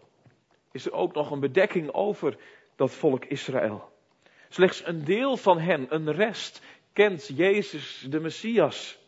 is 0.72 0.86
er 0.86 0.92
ook 0.92 1.14
nog 1.14 1.32
een 1.32 1.40
bedekking 1.40 1.94
over 1.94 2.38
dat 2.76 2.92
volk 2.92 3.26
Israël. 3.26 3.92
Slechts 4.50 4.86
een 4.86 5.04
deel 5.04 5.38
van 5.38 5.60
hen, 5.60 5.96
een 5.96 6.12
rest, 6.12 6.62
kent 6.94 7.28
Jezus 7.28 8.06
de 8.10 8.20
Messias. 8.20 9.00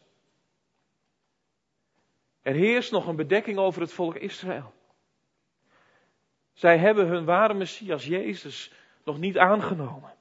Er 2.41 2.53
heerst 2.53 2.91
nog 2.91 3.07
een 3.07 3.15
bedekking 3.15 3.57
over 3.57 3.81
het 3.81 3.93
volk 3.93 4.15
Israël. 4.15 4.73
Zij 6.53 6.77
hebben 6.77 7.07
hun 7.07 7.25
ware 7.25 7.53
Messias, 7.53 8.05
Jezus, 8.05 8.71
nog 9.03 9.19
niet 9.19 9.37
aangenomen. 9.37 10.13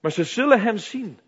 Maar 0.00 0.12
ze 0.12 0.24
zullen 0.24 0.60
Hem 0.60 0.76
zien, 0.76 1.20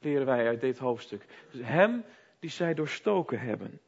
leren 0.00 0.26
wij 0.26 0.46
uit 0.46 0.60
dit 0.60 0.78
hoofdstuk. 0.78 1.24
Hem 1.56 2.04
die 2.38 2.50
zij 2.50 2.74
doorstoken 2.74 3.40
hebben. 3.40 3.80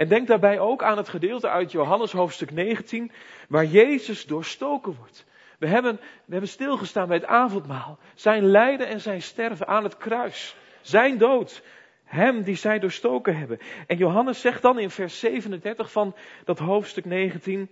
En 0.00 0.08
denk 0.08 0.26
daarbij 0.26 0.58
ook 0.58 0.82
aan 0.82 0.96
het 0.96 1.08
gedeelte 1.08 1.48
uit 1.48 1.72
Johannes 1.72 2.12
hoofdstuk 2.12 2.50
19, 2.50 3.12
waar 3.48 3.64
Jezus 3.64 4.26
doorstoken 4.26 4.94
wordt. 4.96 5.26
We 5.58 5.66
hebben, 5.66 5.96
we 6.24 6.32
hebben 6.32 6.48
stilgestaan 6.48 7.06
bij 7.06 7.16
het 7.16 7.26
avondmaal. 7.26 7.98
Zijn 8.14 8.44
lijden 8.44 8.86
en 8.86 9.00
zijn 9.00 9.22
sterven 9.22 9.66
aan 9.66 9.84
het 9.84 9.96
kruis. 9.96 10.56
Zijn 10.80 11.18
dood. 11.18 11.62
Hem 12.04 12.42
die 12.42 12.54
zij 12.54 12.78
doorstoken 12.78 13.36
hebben. 13.36 13.58
En 13.86 13.96
Johannes 13.96 14.40
zegt 14.40 14.62
dan 14.62 14.78
in 14.78 14.90
vers 14.90 15.18
37 15.18 15.92
van 15.92 16.16
dat 16.44 16.58
hoofdstuk 16.58 17.04
19. 17.04 17.70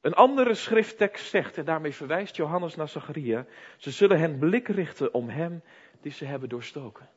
Een 0.00 0.14
andere 0.14 0.54
schrifttekst 0.54 1.28
zegt, 1.28 1.58
en 1.58 1.64
daarmee 1.64 1.94
verwijst 1.94 2.36
Johannes 2.36 2.76
naar 2.76 2.88
Zacharia. 2.88 3.46
Ze 3.76 3.90
zullen 3.90 4.18
hen 4.18 4.38
blik 4.38 4.68
richten 4.68 5.14
om 5.14 5.28
hem 5.28 5.62
die 6.00 6.12
ze 6.12 6.24
hebben 6.24 6.48
doorstoken. 6.48 7.08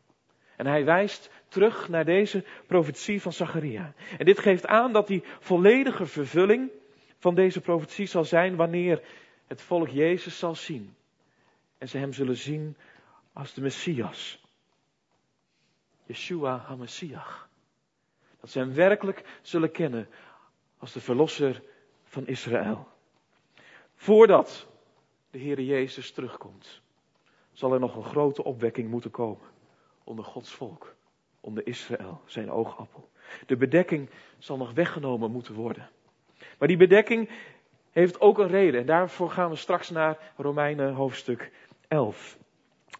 En 0.56 0.68
hij 0.68 0.86
wijst 0.86 1.32
terug 1.50 1.90
naar 1.90 2.06
deze 2.06 2.44
profetie 2.68 3.22
van 3.22 3.34
Zacharia. 3.34 3.94
En 4.18 4.26
dit 4.26 4.40
geeft 4.40 4.68
aan 4.68 4.94
dat 4.94 5.08
die 5.08 5.24
volledige 5.40 6.06
vervulling 6.06 6.72
van 7.18 7.36
deze 7.36 7.62
profetie 7.62 8.06
zal 8.06 8.26
zijn 8.26 8.56
wanneer 8.56 9.04
het 9.48 9.62
volk 9.62 9.88
Jezus 9.88 10.40
zal 10.40 10.56
zien. 10.56 10.96
En 11.78 11.88
ze 11.90 11.98
hem 11.98 12.14
zullen 12.14 12.38
zien 12.38 12.78
als 13.34 13.54
de 13.54 13.62
Messias. 13.62 14.44
Yeshua 16.06 16.58
HaMessiach. 16.58 17.50
Dat 18.40 18.50
ze 18.50 18.60
hem 18.60 18.74
werkelijk 18.74 19.40
zullen 19.42 19.72
kennen 19.72 20.10
als 20.78 20.94
de 20.94 21.02
verlosser 21.02 21.64
van 22.04 22.28
Israël. 22.28 22.88
Voordat 23.96 24.68
de 25.32 25.40
Heere 25.40 25.66
Jezus 25.66 26.12
terugkomt, 26.12 26.82
zal 27.52 27.74
er 27.74 27.80
nog 27.80 27.96
een 27.96 28.04
grote 28.04 28.44
opwekking 28.44 28.90
moeten 28.90 29.12
komen 29.12 29.48
onder 30.04 30.26
Gods 30.26 30.52
volk, 30.52 30.96
onder 31.42 31.68
Israël, 31.68 32.22
zijn 32.26 32.52
oogappel. 32.52 33.10
De 33.46 33.58
bedekking 33.58 34.10
zal 34.38 34.58
nog 34.58 34.72
weggenomen 34.74 35.32
moeten 35.32 35.54
worden. 35.54 35.90
Maar 36.58 36.68
die 36.68 36.78
bedekking 36.78 37.30
heeft 37.92 38.22
ook 38.22 38.38
een 38.38 38.48
reden 38.48 38.80
en 38.80 38.86
daarvoor 38.86 39.32
gaan 39.32 39.50
we 39.50 39.56
straks 39.56 39.90
naar 39.90 40.34
Romeinen 40.38 40.94
hoofdstuk 40.94 41.52
11. 41.88 42.38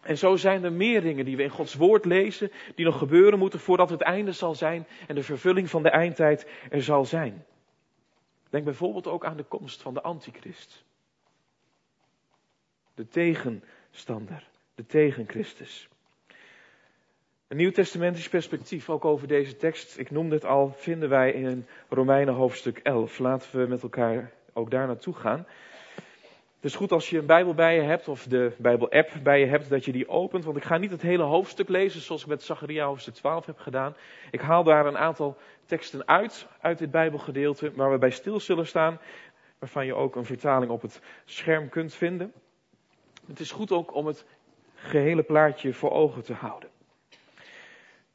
En 0.02 0.18
zo 0.18 0.36
zijn 0.36 0.64
er 0.64 0.72
meer 0.72 1.00
dingen 1.00 1.24
die 1.24 1.36
we 1.36 1.42
in 1.42 1.50
Gods 1.50 1.74
woord 1.74 2.04
lezen, 2.04 2.50
die 2.74 2.84
nog 2.84 2.98
gebeuren 2.98 3.38
moeten 3.38 3.60
voordat 3.60 3.90
het 3.90 4.00
einde 4.00 4.32
zal 4.32 4.54
zijn 4.54 4.86
en 5.06 5.14
de 5.14 5.22
vervulling 5.22 5.70
van 5.70 5.82
de 5.82 5.90
eindtijd 5.90 6.46
er 6.70 6.82
zal 6.82 7.04
zijn. 7.04 7.44
Denk 8.50 8.64
bijvoorbeeld 8.64 9.06
ook 9.06 9.24
aan 9.24 9.36
de 9.36 9.44
komst 9.44 9.82
van 9.82 9.94
de 9.94 10.02
antichrist. 10.02 10.84
De 12.94 13.08
tegenstander, 13.08 14.48
de 14.74 14.86
tegenchrist. 14.86 15.88
Een 17.50 17.56
nieuwtestamentisch 17.56 18.28
perspectief 18.28 18.90
ook 18.90 19.04
over 19.04 19.28
deze 19.28 19.56
tekst, 19.56 19.98
ik 19.98 20.10
noemde 20.10 20.34
het 20.34 20.44
al, 20.44 20.72
vinden 20.76 21.08
wij 21.08 21.32
in 21.32 21.66
Romeinen 21.88 22.34
hoofdstuk 22.34 22.78
11. 22.78 23.18
Laten 23.18 23.60
we 23.60 23.66
met 23.66 23.82
elkaar 23.82 24.32
ook 24.52 24.70
daar 24.70 24.86
naartoe 24.86 25.14
gaan. 25.14 25.46
Het 26.54 26.64
is 26.64 26.74
goed 26.74 26.92
als 26.92 27.10
je 27.10 27.18
een 27.18 27.26
Bijbel 27.26 27.54
bij 27.54 27.74
je 27.74 27.80
hebt 27.80 28.08
of 28.08 28.26
de 28.26 28.52
Bijbel-app 28.58 29.10
bij 29.22 29.40
je 29.40 29.46
hebt, 29.46 29.68
dat 29.68 29.84
je 29.84 29.92
die 29.92 30.08
opent. 30.08 30.44
Want 30.44 30.56
ik 30.56 30.64
ga 30.64 30.76
niet 30.76 30.90
het 30.90 31.02
hele 31.02 31.22
hoofdstuk 31.22 31.68
lezen 31.68 32.00
zoals 32.00 32.22
ik 32.22 32.28
met 32.28 32.42
Zacharia 32.42 32.86
hoofdstuk 32.86 33.14
12 33.14 33.46
heb 33.46 33.58
gedaan. 33.58 33.96
Ik 34.30 34.40
haal 34.40 34.64
daar 34.64 34.86
een 34.86 34.98
aantal 34.98 35.36
teksten 35.66 36.08
uit, 36.08 36.46
uit 36.60 36.78
dit 36.78 36.90
Bijbelgedeelte, 36.90 37.72
waar 37.74 37.90
we 37.90 37.98
bij 37.98 38.10
stil 38.10 38.40
zullen 38.40 38.66
staan. 38.66 38.98
Waarvan 39.58 39.86
je 39.86 39.94
ook 39.94 40.16
een 40.16 40.24
vertaling 40.24 40.70
op 40.70 40.82
het 40.82 41.00
scherm 41.24 41.68
kunt 41.68 41.94
vinden. 41.94 42.32
Het 43.26 43.40
is 43.40 43.50
goed 43.50 43.72
ook 43.72 43.94
om 43.94 44.06
het 44.06 44.26
gehele 44.74 45.22
plaatje 45.22 45.72
voor 45.72 45.90
ogen 45.90 46.22
te 46.22 46.34
houden. 46.34 46.68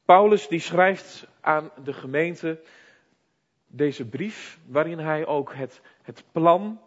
Paulus 0.06 0.48
die 0.48 0.60
schrijft 0.60 1.28
aan 1.42 1.72
de 1.84 1.94
gemeente 1.94 2.62
deze 3.68 4.10
brief, 4.10 4.60
waarin 4.68 5.00
hij 5.00 5.26
ook 5.26 5.54
het, 5.54 5.82
het 6.02 6.24
plan 6.32 6.80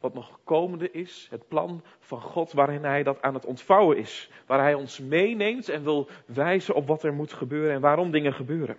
wat 0.00 0.14
nog 0.14 0.40
komende 0.44 0.90
is, 0.90 1.26
het 1.30 1.48
plan 1.48 1.82
van 1.98 2.20
God 2.20 2.52
waarin 2.52 2.84
Hij 2.84 3.02
dat 3.02 3.22
aan 3.22 3.34
het 3.34 3.44
ontvouwen 3.44 3.96
is. 3.96 4.30
Waar 4.46 4.60
Hij 4.60 4.74
ons 4.74 4.98
meeneemt 4.98 5.68
en 5.68 5.82
wil 5.82 6.08
wijzen 6.26 6.74
op 6.74 6.86
wat 6.86 7.02
er 7.02 7.12
moet 7.12 7.32
gebeuren 7.32 7.74
en 7.74 7.80
waarom 7.80 8.10
dingen 8.10 8.32
gebeuren. 8.32 8.76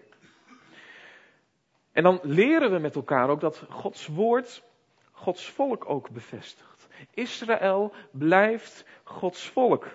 En 1.92 2.04
dan 2.04 2.20
leren 2.24 2.72
we 2.72 2.80
met 2.80 2.96
elkaar 2.96 3.30
ook 3.30 3.40
dat 3.40 3.66
Gods 3.70 4.08
woord 4.08 4.64
Gods 5.12 5.50
volk 5.50 5.90
ook 5.90 6.10
bevestigt. 6.10 6.88
Israël 7.14 7.94
blijft 8.12 8.86
Gods 9.04 9.48
volk. 9.50 9.88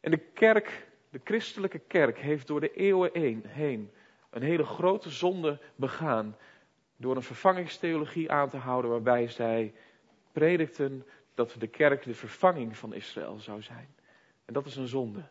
En 0.00 0.10
de 0.10 0.18
kerk, 0.18 0.88
de 1.10 1.20
christelijke 1.24 1.78
kerk, 1.78 2.18
heeft 2.18 2.46
door 2.46 2.60
de 2.60 2.72
eeuwen 2.72 3.10
heen 3.46 3.90
een 4.30 4.42
hele 4.42 4.64
grote 4.64 5.10
zonde 5.10 5.58
begaan 5.76 6.36
door 6.96 7.16
een 7.16 7.22
vervangingstheologie 7.22 8.30
aan 8.30 8.48
te 8.48 8.56
houden 8.56 8.90
waarbij 8.90 9.28
zij 9.28 9.74
predikten 10.32 11.06
dat 11.34 11.56
de 11.58 11.66
kerk 11.66 12.04
de 12.04 12.14
vervanging 12.14 12.76
van 12.76 12.94
Israël 12.94 13.38
zou 13.38 13.62
zijn. 13.62 13.88
En 14.44 14.52
dat 14.52 14.66
is 14.66 14.76
een 14.76 14.88
zonde. 14.88 15.22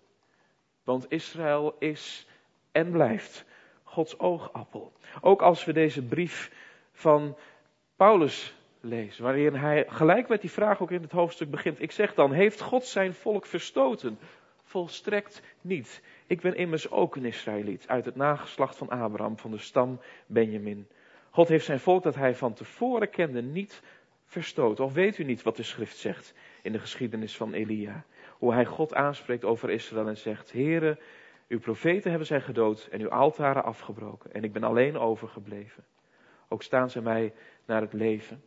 Want 0.83 1.11
Israël 1.11 1.75
is 1.79 2.27
en 2.71 2.91
blijft 2.91 3.45
Gods 3.83 4.19
oogappel. 4.19 4.93
Ook 5.21 5.41
als 5.41 5.65
we 5.65 5.73
deze 5.73 6.03
brief 6.03 6.51
van 6.91 7.37
Paulus 7.95 8.55
lezen, 8.81 9.23
waarin 9.23 9.55
hij 9.55 9.85
gelijk 9.87 10.27
met 10.27 10.41
die 10.41 10.51
vraag 10.51 10.81
ook 10.81 10.91
in 10.91 11.01
het 11.01 11.11
hoofdstuk 11.11 11.49
begint. 11.49 11.81
Ik 11.81 11.91
zeg 11.91 12.13
dan, 12.13 12.31
heeft 12.31 12.61
God 12.61 12.85
zijn 12.85 13.13
volk 13.13 13.45
verstoten? 13.45 14.19
Volstrekt 14.69 15.41
niet. 15.61 16.01
Ik 16.27 16.41
ben 16.41 16.55
immers 16.55 16.89
ook 16.89 17.15
een 17.15 17.25
Israëliet 17.25 17.87
uit 17.87 18.05
het 18.05 18.15
nageslacht 18.15 18.75
van 18.75 18.89
Abraham, 18.89 19.37
van 19.37 19.51
de 19.51 19.57
stam 19.57 19.99
Benjamin. 20.25 20.87
God 21.29 21.47
heeft 21.47 21.65
zijn 21.65 21.79
volk 21.79 22.03
dat 22.03 22.15
hij 22.15 22.35
van 22.35 22.53
tevoren 22.53 23.09
kende 23.09 23.41
niet 23.41 23.81
verstoten. 24.25 24.83
Of 24.83 24.93
weet 24.93 25.17
u 25.17 25.23
niet 25.23 25.41
wat 25.41 25.55
de 25.55 25.63
schrift 25.63 25.97
zegt 25.97 26.33
in 26.61 26.71
de 26.71 26.79
geschiedenis 26.79 27.37
van 27.37 27.53
Elia? 27.53 28.03
Hoe 28.37 28.53
hij 28.53 28.65
God 28.65 28.93
aanspreekt 28.93 29.43
over 29.43 29.69
Israël 29.69 30.07
en 30.07 30.17
zegt, 30.17 30.51
Heere, 30.51 30.99
uw 31.47 31.59
profeten 31.59 32.09
hebben 32.09 32.27
zij 32.27 32.41
gedood 32.41 32.87
en 32.91 33.01
uw 33.01 33.09
altaren 33.09 33.63
afgebroken 33.63 34.33
en 34.33 34.43
ik 34.43 34.53
ben 34.53 34.63
alleen 34.63 34.97
overgebleven. 34.97 35.83
Ook 36.47 36.63
staan 36.63 36.89
ze 36.89 37.01
mij 37.01 37.33
naar 37.65 37.81
het 37.81 37.93
leven. 37.93 38.43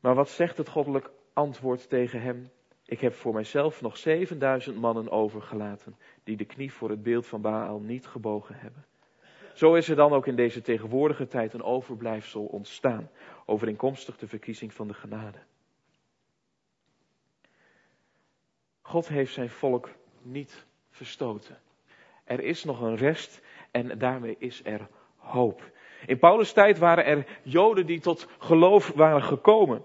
Maar 0.00 0.14
wat 0.14 0.30
zegt 0.30 0.56
het 0.56 0.68
goddelijk 0.68 1.10
antwoord 1.32 1.88
tegen 1.88 2.20
hem? 2.20 2.50
Ik 2.86 3.00
heb 3.00 3.14
voor 3.14 3.34
mijzelf 3.34 3.80
nog 3.80 3.96
7000 3.96 4.76
mannen 4.76 5.10
overgelaten 5.10 5.96
die 6.24 6.36
de 6.36 6.44
knie 6.44 6.72
voor 6.72 6.90
het 6.90 7.02
beeld 7.02 7.26
van 7.26 7.40
Baal 7.40 7.80
niet 7.80 8.06
gebogen 8.06 8.54
hebben. 8.54 8.84
Zo 9.54 9.74
is 9.74 9.88
er 9.88 9.96
dan 9.96 10.12
ook 10.12 10.26
in 10.26 10.36
deze 10.36 10.60
tegenwoordige 10.60 11.26
tijd 11.26 11.52
een 11.52 11.62
overblijfsel 11.62 12.44
ontstaan, 12.44 13.10
overeenkomstig 13.46 14.16
de 14.16 14.28
verkiezing 14.28 14.72
van 14.72 14.88
de 14.88 14.94
genade. 14.94 15.38
God 18.80 19.08
heeft 19.08 19.32
zijn 19.32 19.50
volk 19.50 19.90
niet 20.22 20.66
verstoten. 20.90 21.58
Er 22.24 22.40
is 22.40 22.64
nog 22.64 22.80
een 22.80 22.96
rest 22.96 23.42
en 23.70 23.98
daarmee 23.98 24.36
is 24.38 24.60
er 24.64 24.88
hoop. 25.16 25.72
In 26.06 26.18
Paulus' 26.18 26.52
tijd 26.52 26.78
waren 26.78 27.04
er 27.04 27.26
Joden 27.42 27.86
die 27.86 28.00
tot 28.00 28.28
geloof 28.38 28.92
waren 28.92 29.22
gekomen. 29.22 29.84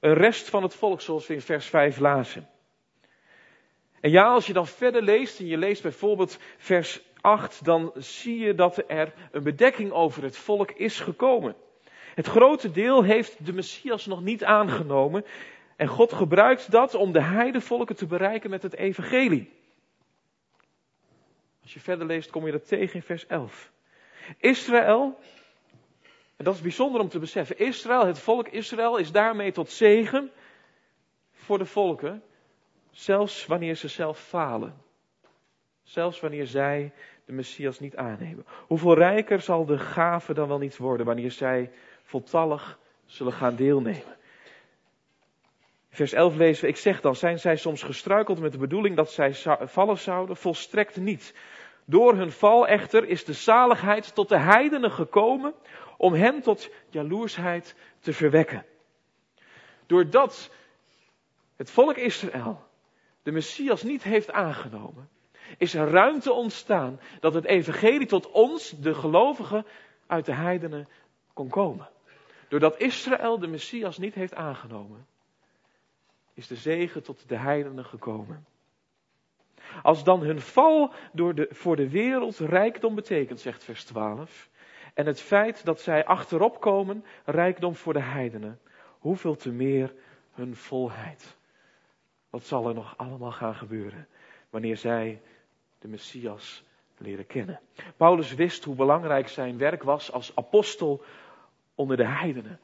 Een 0.00 0.14
rest 0.14 0.48
van 0.48 0.62
het 0.62 0.74
volk, 0.74 1.00
zoals 1.00 1.26
we 1.26 1.34
in 1.34 1.40
vers 1.40 1.66
5 1.66 1.98
lazen. 1.98 2.48
En 4.00 4.10
ja, 4.10 4.32
als 4.32 4.46
je 4.46 4.52
dan 4.52 4.66
verder 4.66 5.02
leest, 5.02 5.40
en 5.40 5.46
je 5.46 5.56
leest 5.56 5.82
bijvoorbeeld 5.82 6.38
vers 6.56 7.00
8, 7.20 7.64
dan 7.64 7.92
zie 7.94 8.38
je 8.38 8.54
dat 8.54 8.84
er 8.86 9.12
een 9.32 9.42
bedekking 9.42 9.92
over 9.92 10.22
het 10.22 10.36
volk 10.36 10.70
is 10.70 11.00
gekomen. 11.00 11.56
Het 12.14 12.26
grote 12.26 12.70
deel 12.70 13.02
heeft 13.04 13.46
de 13.46 13.52
Messias 13.52 14.06
nog 14.06 14.22
niet 14.22 14.44
aangenomen. 14.44 15.24
En 15.76 15.86
God 15.86 16.12
gebruikt 16.12 16.70
dat 16.70 16.94
om 16.94 17.12
de 17.12 17.22
heidevolken 17.22 17.96
te 17.96 18.06
bereiken 18.06 18.50
met 18.50 18.62
het 18.62 18.74
evangelie. 18.74 19.52
Als 21.62 21.72
je 21.72 21.80
verder 21.80 22.06
leest, 22.06 22.30
kom 22.30 22.46
je 22.46 22.52
dat 22.52 22.68
tegen 22.68 22.94
in 22.94 23.02
vers 23.02 23.26
11. 23.26 23.70
Israël, 24.38 25.18
en 26.40 26.46
dat 26.46 26.54
is 26.54 26.60
bijzonder 26.60 27.00
om 27.00 27.08
te 27.08 27.18
beseffen, 27.18 27.58
Israël, 27.58 28.06
het 28.06 28.18
volk 28.18 28.48
Israël, 28.48 28.96
is 28.96 29.12
daarmee 29.12 29.52
tot 29.52 29.70
zegen 29.70 30.30
voor 31.32 31.58
de 31.58 31.64
volken, 31.66 32.22
zelfs 32.90 33.46
wanneer 33.46 33.74
ze 33.74 33.88
zelf 33.88 34.18
falen. 34.18 34.74
Zelfs 35.82 36.20
wanneer 36.20 36.46
zij 36.46 36.92
de 37.24 37.32
Messias 37.32 37.80
niet 37.80 37.96
aannemen. 37.96 38.46
Hoeveel 38.66 38.94
rijker 38.94 39.40
zal 39.40 39.64
de 39.66 39.78
gave 39.78 40.34
dan 40.34 40.48
wel 40.48 40.58
niet 40.58 40.76
worden 40.76 41.06
wanneer 41.06 41.30
zij 41.30 41.70
voltallig 42.02 42.78
zullen 43.06 43.32
gaan 43.32 43.56
deelnemen. 43.56 44.16
Vers 45.90 46.12
11 46.12 46.36
lezen 46.36 46.64
we, 46.64 46.70
ik 46.70 46.76
zeg 46.76 47.00
dan, 47.00 47.16
zijn 47.16 47.38
zij 47.38 47.56
soms 47.56 47.82
gestruikeld 47.82 48.40
met 48.40 48.52
de 48.52 48.58
bedoeling 48.58 48.96
dat 48.96 49.10
zij 49.10 49.34
vallen 49.60 49.98
zouden? 49.98 50.36
Volstrekt 50.36 50.96
niet. 50.96 51.34
Door 51.84 52.14
hun 52.14 52.30
val 52.30 52.66
echter 52.66 53.08
is 53.08 53.24
de 53.24 53.32
zaligheid 53.32 54.14
tot 54.14 54.28
de 54.28 54.38
heidenen 54.38 54.90
gekomen 54.90 55.54
om 56.00 56.14
hen 56.14 56.40
tot 56.40 56.70
jaloersheid 56.90 57.74
te 57.98 58.12
verwekken. 58.12 58.66
Doordat 59.86 60.50
het 61.56 61.70
volk 61.70 61.96
Israël 61.96 62.68
de 63.22 63.32
Messias 63.32 63.82
niet 63.82 64.02
heeft 64.02 64.30
aangenomen, 64.30 65.08
is 65.58 65.74
er 65.74 65.88
ruimte 65.88 66.32
ontstaan 66.32 67.00
dat 67.20 67.34
het 67.34 67.44
evangelie 67.44 68.06
tot 68.06 68.30
ons, 68.30 68.70
de 68.70 68.94
gelovigen, 68.94 69.66
uit 70.06 70.24
de 70.24 70.34
heidenen 70.34 70.88
kon 71.32 71.48
komen. 71.48 71.88
Doordat 72.48 72.80
Israël 72.80 73.38
de 73.38 73.46
Messias 73.46 73.98
niet 73.98 74.14
heeft 74.14 74.34
aangenomen, 74.34 75.06
is 76.34 76.46
de 76.46 76.56
zegen 76.56 77.02
tot 77.02 77.28
de 77.28 77.38
heidenen 77.38 77.84
gekomen. 77.84 78.46
Als 79.82 80.04
dan 80.04 80.20
hun 80.20 80.40
val 80.40 80.92
door 81.12 81.34
de, 81.34 81.48
voor 81.50 81.76
de 81.76 81.88
wereld 81.88 82.38
rijkdom 82.38 82.94
betekent, 82.94 83.40
zegt 83.40 83.64
vers 83.64 83.84
12, 83.84 84.48
en 84.94 85.06
het 85.06 85.20
feit 85.20 85.64
dat 85.64 85.80
zij 85.80 86.04
achterop 86.04 86.60
komen 86.60 87.04
rijkdom 87.24 87.74
voor 87.74 87.92
de 87.92 88.02
heidenen, 88.02 88.60
hoeveel 88.98 89.36
te 89.36 89.50
meer 89.50 89.94
hun 90.32 90.56
volheid. 90.56 91.36
Wat 92.30 92.44
zal 92.44 92.68
er 92.68 92.74
nog 92.74 92.96
allemaal 92.96 93.32
gaan 93.32 93.54
gebeuren 93.54 94.08
wanneer 94.50 94.76
zij 94.76 95.20
de 95.78 95.88
Messias 95.88 96.64
leren 96.98 97.26
kennen? 97.26 97.60
Paulus 97.96 98.34
wist 98.34 98.64
hoe 98.64 98.74
belangrijk 98.74 99.28
zijn 99.28 99.58
werk 99.58 99.82
was 99.82 100.12
als 100.12 100.36
apostel 100.36 101.02
onder 101.74 101.96
de 101.96 102.06
heidenen, 102.06 102.60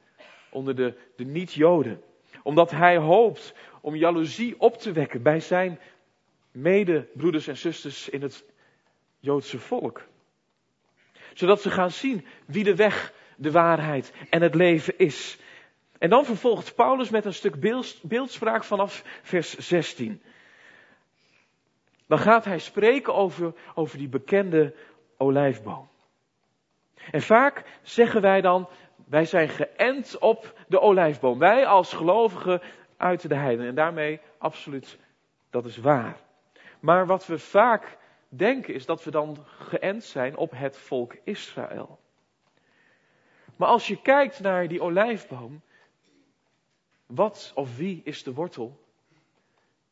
onder 0.50 0.76
de, 0.76 0.98
de 1.16 1.24
niet-Joden. 1.24 2.02
Omdat 2.42 2.70
hij 2.70 2.96
hoopt 2.96 3.54
om 3.80 3.96
jaloezie 3.96 4.60
op 4.60 4.76
te 4.76 4.92
wekken 4.92 5.22
bij 5.22 5.40
zijn 5.40 5.80
medebroeders 6.50 7.46
en 7.46 7.56
zusters 7.56 8.08
in 8.08 8.22
het 8.22 8.44
Joodse 9.18 9.58
volk. 9.58 10.06
Zodat 11.36 11.62
ze 11.62 11.70
gaan 11.70 11.90
zien 11.90 12.26
wie 12.46 12.64
de 12.64 12.74
weg, 12.74 13.12
de 13.36 13.50
waarheid 13.50 14.12
en 14.30 14.42
het 14.42 14.54
leven 14.54 14.98
is. 14.98 15.38
En 15.98 16.10
dan 16.10 16.24
vervolgt 16.24 16.74
Paulus 16.74 17.10
met 17.10 17.24
een 17.24 17.34
stuk 17.34 17.60
beeldspraak 18.02 18.64
vanaf 18.64 19.02
vers 19.22 19.56
16. 19.56 20.22
Dan 22.06 22.18
gaat 22.18 22.44
hij 22.44 22.58
spreken 22.58 23.14
over, 23.14 23.54
over 23.74 23.98
die 23.98 24.08
bekende 24.08 24.74
olijfboom. 25.16 25.88
En 27.10 27.22
vaak 27.22 27.64
zeggen 27.82 28.20
wij 28.20 28.40
dan, 28.40 28.68
wij 29.08 29.24
zijn 29.24 29.48
geënt 29.48 30.18
op 30.18 30.58
de 30.68 30.80
olijfboom. 30.80 31.38
Wij 31.38 31.66
als 31.66 31.92
gelovigen 31.92 32.62
uit 32.96 33.28
de 33.28 33.36
heiden. 33.36 33.66
En 33.66 33.74
daarmee 33.74 34.20
absoluut, 34.38 34.98
dat 35.50 35.64
is 35.64 35.76
waar. 35.76 36.16
Maar 36.80 37.06
wat 37.06 37.26
we 37.26 37.38
vaak 37.38 37.96
denken 38.28 38.74
is 38.74 38.86
dat 38.86 39.04
we 39.04 39.10
dan 39.10 39.36
geënt 39.46 40.04
zijn 40.04 40.36
op 40.36 40.50
het 40.54 40.76
volk 40.76 41.16
Israël. 41.24 41.98
Maar 43.56 43.68
als 43.68 43.86
je 43.86 44.02
kijkt 44.02 44.40
naar 44.40 44.68
die 44.68 44.80
olijfboom, 44.80 45.62
wat 47.06 47.52
of 47.54 47.76
wie 47.76 48.00
is 48.04 48.22
de 48.22 48.32
wortel? 48.32 48.84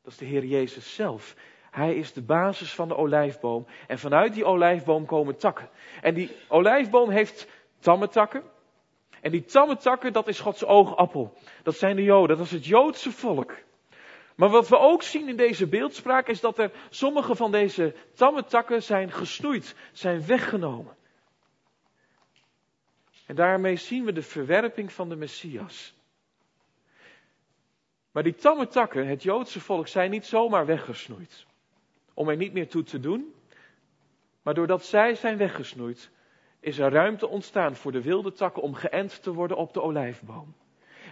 Dat 0.03 0.13
is 0.13 0.19
de 0.19 0.25
Heer 0.25 0.45
Jezus 0.45 0.95
zelf. 0.95 1.37
Hij 1.71 1.95
is 1.95 2.13
de 2.13 2.23
basis 2.23 2.75
van 2.75 2.89
de 2.89 2.97
olijfboom. 2.97 3.67
En 3.87 3.99
vanuit 3.99 4.35
die 4.35 4.45
olijfboom 4.45 5.07
komen 5.07 5.37
takken. 5.37 5.69
En 6.01 6.15
die 6.15 6.37
olijfboom 6.49 7.11
heeft 7.11 7.49
tamme 7.79 8.09
takken. 8.09 8.43
En 9.21 9.31
die 9.31 9.45
tamme 9.45 9.77
takken, 9.77 10.13
dat 10.13 10.29
is 10.29 10.41
Gods 10.41 10.65
oogappel. 10.65 11.35
Dat 11.63 11.77
zijn 11.77 11.97
de 11.97 12.03
Joden, 12.03 12.37
dat 12.37 12.47
is 12.47 12.53
het 12.53 12.67
Joodse 12.67 13.11
volk. 13.13 13.53
Maar 14.35 14.49
wat 14.49 14.69
we 14.69 14.79
ook 14.79 15.03
zien 15.03 15.29
in 15.29 15.37
deze 15.37 15.67
beeldspraak 15.67 16.29
is 16.29 16.41
dat 16.41 16.59
er 16.59 16.73
sommige 16.91 17.35
van 17.35 17.51
deze 17.51 17.95
tamme 18.15 18.45
takken 18.45 18.83
zijn 18.83 19.13
gesnoeid, 19.13 19.77
zijn 19.93 20.27
weggenomen. 20.27 20.97
En 23.27 23.35
daarmee 23.35 23.77
zien 23.77 24.05
we 24.05 24.13
de 24.13 24.23
verwerping 24.23 24.93
van 24.93 25.09
de 25.09 25.17
Messias. 25.17 25.95
Maar 28.11 28.23
die 28.23 28.35
tamme 28.35 28.67
takken, 28.67 29.07
het 29.07 29.23
Joodse 29.23 29.61
volk, 29.61 29.89
zijn 29.89 30.11
niet 30.11 30.27
zomaar 30.27 30.67
weggesnoeid. 30.67 31.47
Om 32.15 32.29
er 32.29 32.37
niet 32.37 32.53
meer 32.53 32.69
toe 32.69 32.83
te 32.83 33.01
doen. 33.01 33.35
Maar 34.43 34.55
doordat 34.55 34.85
zij 34.85 35.15
zijn 35.15 35.37
weggesnoeid, 35.37 36.11
is 36.61 36.79
er 36.79 36.91
ruimte 36.91 37.29
ontstaan 37.29 37.77
voor 37.77 37.93
de 37.93 38.03
wilde 38.03 38.33
takken 38.33 38.63
om 38.63 38.75
geënt 38.75 39.23
te 39.23 39.33
worden 39.33 39.57
op 39.57 39.73
de 39.73 39.83
olijfboom. 39.83 40.55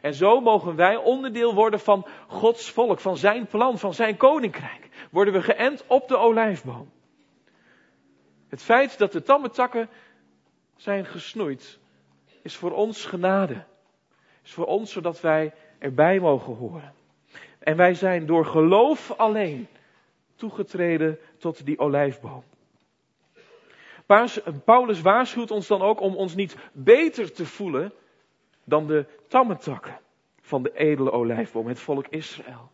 En 0.02 0.14
zo 0.14 0.40
mogen 0.40 0.76
wij 0.76 0.96
onderdeel 0.96 1.54
worden 1.54 1.80
van 1.80 2.06
Gods 2.26 2.70
volk, 2.70 3.00
van 3.00 3.16
zijn 3.16 3.46
plan, 3.46 3.78
van 3.78 3.94
zijn 3.94 4.16
koninkrijk. 4.16 4.88
Worden 5.10 5.34
we 5.34 5.42
geënt 5.42 5.84
op 5.86 6.08
de 6.08 6.16
olijfboom. 6.16 6.90
Het 8.48 8.62
feit 8.62 8.98
dat 8.98 9.12
de 9.12 9.22
tamme 9.22 9.50
takken 9.50 9.88
zijn 10.76 11.04
gesnoeid, 11.06 11.78
is 12.42 12.56
voor 12.56 12.72
ons 12.72 13.04
genade. 13.04 13.64
Is 14.44 14.52
voor 14.52 14.66
ons 14.66 14.92
zodat 14.92 15.20
wij 15.20 15.54
erbij 15.78 16.20
mogen 16.20 16.54
horen. 16.54 16.94
En 17.58 17.76
wij 17.76 17.94
zijn 17.94 18.26
door 18.26 18.46
geloof 18.46 19.10
alleen 19.16 19.68
toegetreden 20.34 21.18
tot 21.38 21.64
die 21.64 21.78
olijfboom. 21.78 22.44
Paulus 24.64 25.00
waarschuwt 25.00 25.50
ons 25.50 25.66
dan 25.66 25.82
ook 25.82 26.00
om 26.00 26.16
ons 26.16 26.34
niet 26.34 26.56
beter 26.72 27.32
te 27.32 27.46
voelen 27.46 27.92
dan 28.64 28.86
de 28.86 29.06
tamme 29.28 29.56
takken 29.56 29.98
van 30.40 30.62
de 30.62 30.72
edele 30.74 31.10
olijfboom, 31.10 31.66
het 31.66 31.80
volk 31.80 32.06
Israël. 32.08 32.70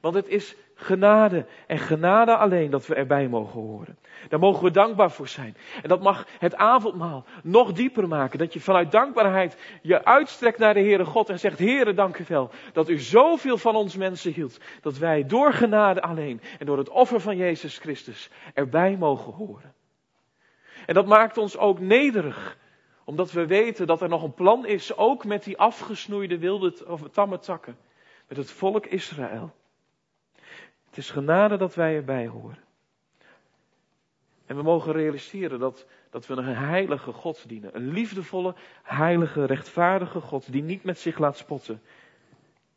Want 0.00 0.14
het 0.14 0.28
is 0.28 0.56
genade 0.74 1.46
en 1.66 1.78
genade 1.78 2.36
alleen 2.36 2.70
dat 2.70 2.86
we 2.86 2.94
erbij 2.94 3.28
mogen 3.28 3.60
horen. 3.60 3.98
Daar 4.28 4.38
mogen 4.38 4.64
we 4.64 4.70
dankbaar 4.70 5.10
voor 5.10 5.28
zijn. 5.28 5.56
En 5.82 5.88
dat 5.88 6.02
mag 6.02 6.26
het 6.38 6.54
avondmaal 6.54 7.24
nog 7.42 7.72
dieper 7.72 8.08
maken. 8.08 8.38
Dat 8.38 8.52
je 8.52 8.60
vanuit 8.60 8.90
dankbaarheid 8.90 9.56
je 9.82 10.04
uitstrekt 10.04 10.58
naar 10.58 10.74
de 10.74 10.80
Heere 10.80 11.04
God 11.04 11.28
en 11.28 11.38
zegt, 11.38 11.58
Heere 11.58 11.94
dank 11.94 12.18
u 12.18 12.24
wel 12.28 12.50
dat 12.72 12.88
u 12.88 12.98
zoveel 12.98 13.58
van 13.58 13.76
ons 13.76 13.96
mensen 13.96 14.32
hield. 14.32 14.60
Dat 14.80 14.98
wij 14.98 15.26
door 15.26 15.52
genade 15.52 16.02
alleen 16.02 16.40
en 16.58 16.66
door 16.66 16.78
het 16.78 16.88
offer 16.88 17.20
van 17.20 17.36
Jezus 17.36 17.78
Christus 17.78 18.30
erbij 18.54 18.96
mogen 18.96 19.32
horen. 19.32 19.74
En 20.86 20.94
dat 20.94 21.06
maakt 21.06 21.38
ons 21.38 21.56
ook 21.56 21.80
nederig 21.80 22.58
omdat 23.12 23.32
we 23.32 23.46
weten 23.46 23.86
dat 23.86 24.02
er 24.02 24.08
nog 24.08 24.22
een 24.22 24.34
plan 24.34 24.66
is, 24.66 24.96
ook 24.96 25.24
met 25.24 25.44
die 25.44 25.58
afgesnoeide 25.58 26.38
wilde 26.38 26.86
of 26.86 27.08
tamme 27.08 27.38
takken. 27.38 27.76
Met 28.28 28.36
het 28.36 28.50
volk 28.50 28.86
Israël. 28.86 29.54
Het 30.86 30.96
is 30.96 31.10
genade 31.10 31.56
dat 31.56 31.74
wij 31.74 31.94
erbij 31.94 32.26
horen. 32.26 32.58
En 34.46 34.56
we 34.56 34.62
mogen 34.62 34.92
realiseren 34.92 35.58
dat, 35.58 35.86
dat 36.10 36.26
we 36.26 36.34
een 36.34 36.56
heilige 36.56 37.12
God 37.12 37.48
dienen. 37.48 37.76
Een 37.76 37.88
liefdevolle, 37.88 38.54
heilige, 38.82 39.44
rechtvaardige 39.44 40.20
God 40.20 40.52
die 40.52 40.62
niet 40.62 40.84
met 40.84 40.98
zich 40.98 41.18
laat 41.18 41.36
spotten. 41.36 41.82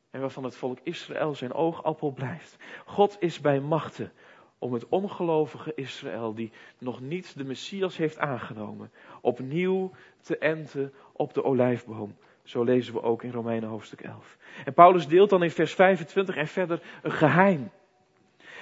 En 0.10 0.20
waarvan 0.20 0.44
het 0.44 0.56
volk 0.56 0.80
Israël 0.84 1.36
zijn 1.36 1.54
oogappel 1.54 2.12
blijft. 2.12 2.58
God 2.86 3.16
is 3.20 3.40
bij 3.40 3.60
machten 3.60 4.12
om 4.60 4.74
het 4.74 4.88
ongelovige 4.90 5.72
Israël, 5.76 6.34
die 6.34 6.52
nog 6.78 7.02
niet 7.02 7.38
de 7.38 7.44
Messias 7.44 7.98
heeft 7.98 8.20
aangenomen, 8.20 8.92
opnieuw 9.22 9.92
te 10.22 10.38
enten 10.38 10.94
op 11.14 11.34
de 11.34 11.44
olijfboom. 11.44 12.16
Zo 12.44 12.64
lezen 12.64 12.94
we 12.94 13.02
ook 13.02 13.24
in 13.24 13.32
Romeinen 13.32 13.70
hoofdstuk 13.70 14.02
11. 14.02 14.38
En 14.66 14.74
Paulus 14.74 15.08
deelt 15.08 15.30
dan 15.30 15.44
in 15.44 15.52
vers 15.52 15.74
25 15.74 16.36
en 16.36 16.48
verder 16.48 16.82
een 17.02 17.12
geheim. 17.12 17.72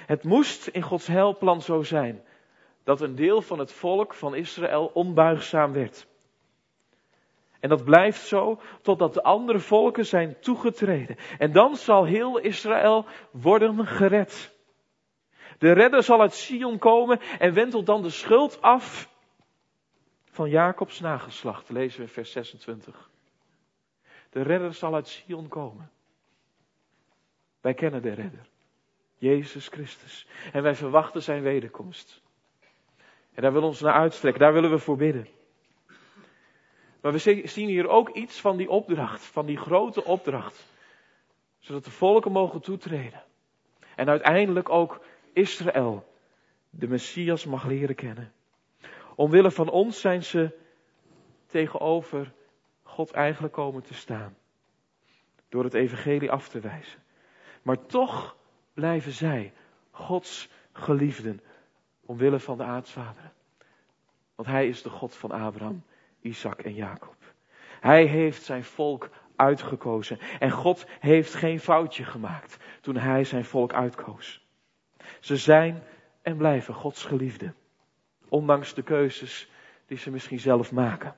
Het 0.06 0.24
moest 0.24 0.66
in 0.66 0.82
Gods 0.82 1.06
heilplan 1.06 1.62
zo 1.62 1.82
zijn 1.82 2.22
dat 2.84 3.00
een 3.00 3.14
deel 3.14 3.42
van 3.42 3.58
het 3.58 3.72
volk 3.72 4.14
van 4.14 4.34
Israël 4.34 4.90
onbuigzaam 4.94 5.72
werd. 5.72 6.06
En 7.60 7.68
dat 7.68 7.84
blijft 7.84 8.20
zo 8.20 8.60
totdat 8.82 9.14
de 9.14 9.22
andere 9.22 9.58
volken 9.58 10.06
zijn 10.06 10.36
toegetreden. 10.40 11.16
En 11.38 11.52
dan 11.52 11.76
zal 11.76 12.04
heel 12.04 12.38
Israël 12.38 13.06
worden 13.30 13.86
gered. 13.86 14.53
De 15.58 15.72
redder 15.72 16.02
zal 16.02 16.20
uit 16.20 16.34
Sion 16.34 16.78
komen 16.78 17.20
en 17.38 17.54
wentelt 17.54 17.86
dan 17.86 18.02
de 18.02 18.10
schuld 18.10 18.62
af 18.62 19.12
van 20.30 20.48
Jacobs 20.48 21.00
nageslacht. 21.00 21.68
Lezen 21.68 22.00
we 22.00 22.08
vers 22.08 22.32
26. 22.32 23.10
De 24.30 24.42
redder 24.42 24.74
zal 24.74 24.94
uit 24.94 25.08
Sion 25.08 25.48
komen. 25.48 25.90
Wij 27.60 27.74
kennen 27.74 28.02
de 28.02 28.12
redder. 28.12 28.46
Jezus 29.18 29.68
Christus. 29.68 30.26
En 30.52 30.62
wij 30.62 30.74
verwachten 30.74 31.22
zijn 31.22 31.42
wederkomst. 31.42 32.22
En 33.34 33.42
daar 33.42 33.52
willen 33.52 33.60
we 33.60 33.74
ons 33.74 33.80
naar 33.80 33.94
uitstrekken. 33.94 34.40
Daar 34.42 34.52
willen 34.52 34.70
we 34.70 34.78
voor 34.78 34.96
bidden. 34.96 35.28
Maar 37.00 37.12
we 37.12 37.18
zien 37.44 37.68
hier 37.68 37.88
ook 37.88 38.08
iets 38.08 38.40
van 38.40 38.56
die 38.56 38.70
opdracht. 38.70 39.24
Van 39.24 39.46
die 39.46 39.56
grote 39.56 40.04
opdracht. 40.04 40.66
Zodat 41.58 41.84
de 41.84 41.90
volken 41.90 42.32
mogen 42.32 42.60
toetreden. 42.60 43.22
En 43.96 44.08
uiteindelijk 44.08 44.68
ook 44.68 45.04
Israël 45.34 46.12
de 46.70 46.88
Messias 46.88 47.44
mag 47.44 47.64
leren 47.64 47.94
kennen. 47.94 48.32
Omwille 49.14 49.50
van 49.50 49.70
ons 49.70 50.00
zijn 50.00 50.22
ze 50.22 50.58
tegenover 51.46 52.32
God 52.82 53.10
eigenlijk 53.10 53.54
komen 53.54 53.82
te 53.82 53.94
staan. 53.94 54.36
Door 55.48 55.64
het 55.64 55.74
evangelie 55.74 56.30
af 56.30 56.48
te 56.48 56.60
wijzen. 56.60 57.02
Maar 57.62 57.86
toch 57.86 58.36
blijven 58.74 59.12
zij 59.12 59.52
Gods 59.90 60.48
geliefden. 60.72 61.40
Omwille 62.06 62.40
van 62.40 62.56
de 62.56 62.64
aartsvaderen. 62.64 63.32
Want 64.34 64.48
hij 64.48 64.68
is 64.68 64.82
de 64.82 64.90
God 64.90 65.14
van 65.16 65.30
Abraham, 65.30 65.82
Isaac 66.20 66.60
en 66.60 66.74
Jacob. 66.74 67.16
Hij 67.80 68.04
heeft 68.04 68.42
zijn 68.42 68.64
volk 68.64 69.10
uitgekozen. 69.36 70.18
En 70.38 70.50
God 70.50 70.86
heeft 71.00 71.34
geen 71.34 71.60
foutje 71.60 72.04
gemaakt 72.04 72.56
toen 72.80 72.96
hij 72.96 73.24
zijn 73.24 73.44
volk 73.44 73.72
uitkoos. 73.72 74.43
Ze 75.20 75.36
zijn 75.36 75.82
en 76.22 76.36
blijven 76.36 76.74
Gods 76.74 77.04
geliefden. 77.04 77.54
Ondanks 78.28 78.74
de 78.74 78.82
keuzes 78.82 79.48
die 79.86 79.98
ze 79.98 80.10
misschien 80.10 80.40
zelf 80.40 80.72
maken. 80.72 81.14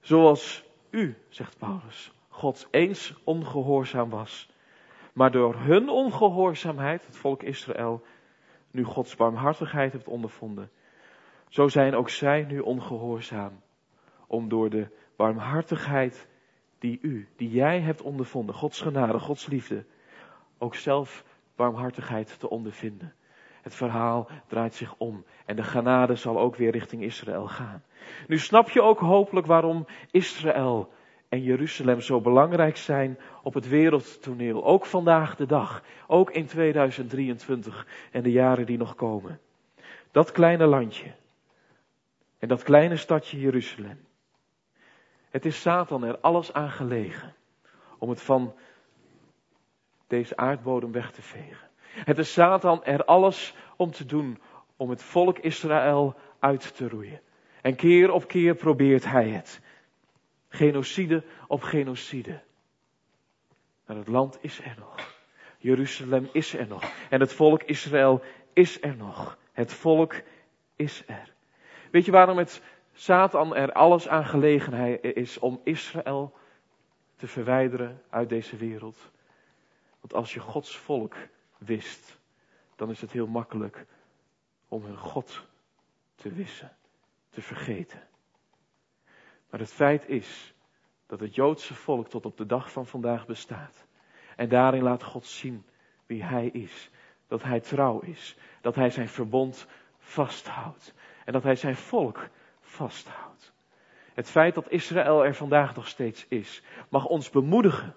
Zoals 0.00 0.64
u, 0.90 1.16
zegt 1.28 1.58
Paulus, 1.58 2.12
God 2.28 2.68
eens 2.70 3.14
ongehoorzaam 3.24 4.10
was. 4.10 4.50
Maar 5.12 5.30
door 5.30 5.54
hun 5.54 5.88
ongehoorzaamheid, 5.88 7.06
het 7.06 7.16
volk 7.16 7.42
Israël, 7.42 8.02
nu 8.70 8.84
Gods 8.84 9.16
barmhartigheid 9.16 9.92
heeft 9.92 10.08
ondervonden. 10.08 10.70
Zo 11.48 11.68
zijn 11.68 11.94
ook 11.94 12.08
zij 12.08 12.42
nu 12.42 12.58
ongehoorzaam. 12.58 13.60
Om 14.26 14.48
door 14.48 14.70
de 14.70 14.86
barmhartigheid 15.16 16.28
die 16.78 16.98
u, 17.02 17.28
die 17.36 17.50
jij 17.50 17.80
hebt 17.80 18.02
ondervonden, 18.02 18.54
Gods 18.54 18.80
genade, 18.80 19.18
Gods 19.18 19.46
liefde, 19.46 19.84
ook 20.58 20.74
zelf 20.74 21.24
barmhartigheid 21.58 22.38
te 22.38 22.50
ondervinden. 22.50 23.14
Het 23.62 23.74
verhaal 23.74 24.28
draait 24.46 24.74
zich 24.74 24.94
om 24.98 25.24
en 25.46 25.56
de 25.56 25.62
genade 25.62 26.14
zal 26.14 26.38
ook 26.38 26.56
weer 26.56 26.70
richting 26.70 27.02
Israël 27.02 27.48
gaan. 27.48 27.82
Nu 28.26 28.38
snap 28.38 28.70
je 28.70 28.82
ook 28.82 28.98
hopelijk 28.98 29.46
waarom 29.46 29.86
Israël 30.10 30.92
en 31.28 31.42
Jeruzalem 31.42 32.00
zo 32.00 32.20
belangrijk 32.20 32.76
zijn 32.76 33.18
op 33.42 33.54
het 33.54 33.68
wereldtoneel. 33.68 34.64
Ook 34.64 34.86
vandaag 34.86 35.36
de 35.36 35.46
dag. 35.46 35.82
Ook 36.06 36.30
in 36.30 36.46
2023 36.46 37.86
en 38.12 38.22
de 38.22 38.32
jaren 38.32 38.66
die 38.66 38.78
nog 38.78 38.94
komen. 38.94 39.40
Dat 40.10 40.32
kleine 40.32 40.66
landje. 40.66 41.14
En 42.38 42.48
dat 42.48 42.62
kleine 42.62 42.96
stadje 42.96 43.40
Jeruzalem. 43.40 44.06
Het 45.30 45.44
is 45.44 45.60
Satan 45.60 46.04
er 46.04 46.18
alles 46.18 46.52
aan 46.52 46.70
gelegen 46.70 47.34
om 47.98 48.08
het 48.08 48.22
van 48.22 48.54
deze 50.08 50.36
aardbodem 50.36 50.92
weg 50.92 51.10
te 51.10 51.22
vegen. 51.22 51.68
Het 51.88 52.18
is 52.18 52.32
Satan 52.32 52.84
er 52.84 53.04
alles 53.04 53.54
om 53.76 53.90
te 53.90 54.04
doen 54.04 54.38
om 54.76 54.90
het 54.90 55.02
volk 55.02 55.38
Israël 55.38 56.14
uit 56.38 56.76
te 56.76 56.88
roeien. 56.88 57.20
En 57.62 57.76
keer 57.76 58.10
op 58.10 58.28
keer 58.28 58.54
probeert 58.54 59.04
hij 59.04 59.28
het. 59.28 59.60
Genocide 60.48 61.24
op 61.46 61.62
genocide. 61.62 62.40
Maar 63.86 63.96
het 63.96 64.08
land 64.08 64.38
is 64.40 64.60
er 64.60 64.74
nog. 64.78 65.16
Jeruzalem 65.58 66.28
is 66.32 66.54
er 66.54 66.66
nog. 66.66 66.92
En 67.10 67.20
het 67.20 67.32
volk 67.32 67.62
Israël 67.62 68.22
is 68.52 68.82
er 68.82 68.96
nog. 68.96 69.38
Het 69.52 69.72
volk 69.72 70.14
is 70.76 71.02
er. 71.06 71.32
Weet 71.90 72.04
je 72.04 72.10
waarom 72.10 72.38
het 72.38 72.62
Satan 72.92 73.54
er 73.54 73.72
alles 73.72 74.08
aan 74.08 74.24
gelegenheid 74.26 75.04
is 75.04 75.38
om 75.38 75.60
Israël 75.64 76.32
te 77.16 77.26
verwijderen 77.26 78.02
uit 78.10 78.28
deze 78.28 78.56
wereld? 78.56 79.10
Want 80.00 80.14
als 80.14 80.34
je 80.34 80.40
Gods 80.40 80.76
volk 80.76 81.16
wist, 81.58 82.18
dan 82.76 82.90
is 82.90 83.00
het 83.00 83.12
heel 83.12 83.26
makkelijk 83.26 83.86
om 84.68 84.84
hun 84.84 84.98
God 84.98 85.46
te 86.14 86.32
wissen, 86.32 86.76
te 87.30 87.42
vergeten. 87.42 88.08
Maar 89.50 89.60
het 89.60 89.72
feit 89.72 90.08
is 90.08 90.54
dat 91.06 91.20
het 91.20 91.34
Joodse 91.34 91.74
volk 91.74 92.08
tot 92.08 92.26
op 92.26 92.36
de 92.36 92.46
dag 92.46 92.72
van 92.72 92.86
vandaag 92.86 93.26
bestaat. 93.26 93.86
En 94.36 94.48
daarin 94.48 94.82
laat 94.82 95.02
God 95.02 95.26
zien 95.26 95.64
wie 96.06 96.24
Hij 96.24 96.46
is. 96.46 96.90
Dat 97.26 97.42
Hij 97.42 97.60
trouw 97.60 98.00
is. 98.00 98.36
Dat 98.60 98.74
Hij 98.74 98.90
zijn 98.90 99.08
verbond 99.08 99.66
vasthoudt. 99.98 100.94
En 101.24 101.32
dat 101.32 101.42
Hij 101.42 101.56
zijn 101.56 101.76
volk 101.76 102.28
vasthoudt. 102.60 103.52
Het 104.14 104.30
feit 104.30 104.54
dat 104.54 104.70
Israël 104.70 105.24
er 105.24 105.34
vandaag 105.34 105.74
nog 105.74 105.88
steeds 105.88 106.26
is, 106.28 106.62
mag 106.88 107.06
ons 107.06 107.30
bemoedigen 107.30 107.94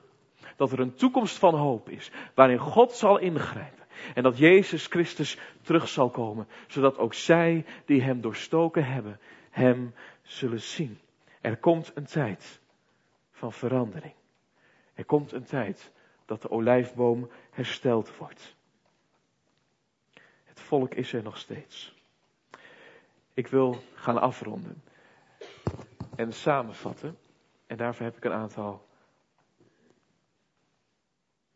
dat 0.61 0.71
er 0.71 0.79
een 0.79 0.93
toekomst 0.93 1.37
van 1.37 1.55
hoop 1.55 1.89
is, 1.89 2.11
waarin 2.33 2.57
God 2.57 2.91
zal 2.91 3.17
ingrijpen. 3.17 3.85
En 4.13 4.23
dat 4.23 4.37
Jezus 4.37 4.85
Christus 4.85 5.37
terug 5.61 5.87
zal 5.87 6.09
komen, 6.09 6.47
zodat 6.67 6.97
ook 6.97 7.13
zij 7.13 7.65
die 7.85 8.01
Hem 8.01 8.21
doorstoken 8.21 8.85
hebben, 8.85 9.19
Hem 9.49 9.93
zullen 10.21 10.61
zien. 10.61 10.99
Er 11.41 11.57
komt 11.57 11.91
een 11.95 12.05
tijd 12.05 12.59
van 13.31 13.53
verandering. 13.53 14.13
Er 14.93 15.05
komt 15.05 15.31
een 15.31 15.43
tijd 15.43 15.91
dat 16.25 16.41
de 16.41 16.49
olijfboom 16.49 17.29
hersteld 17.51 18.17
wordt. 18.17 18.55
Het 20.43 20.59
volk 20.59 20.93
is 20.93 21.13
er 21.13 21.23
nog 21.23 21.37
steeds. 21.37 21.95
Ik 23.33 23.47
wil 23.47 23.83
gaan 23.93 24.21
afronden 24.21 24.83
en 26.15 26.33
samenvatten. 26.33 27.17
En 27.67 27.77
daarvoor 27.77 28.05
heb 28.05 28.17
ik 28.17 28.25
een 28.25 28.31
aantal 28.31 28.89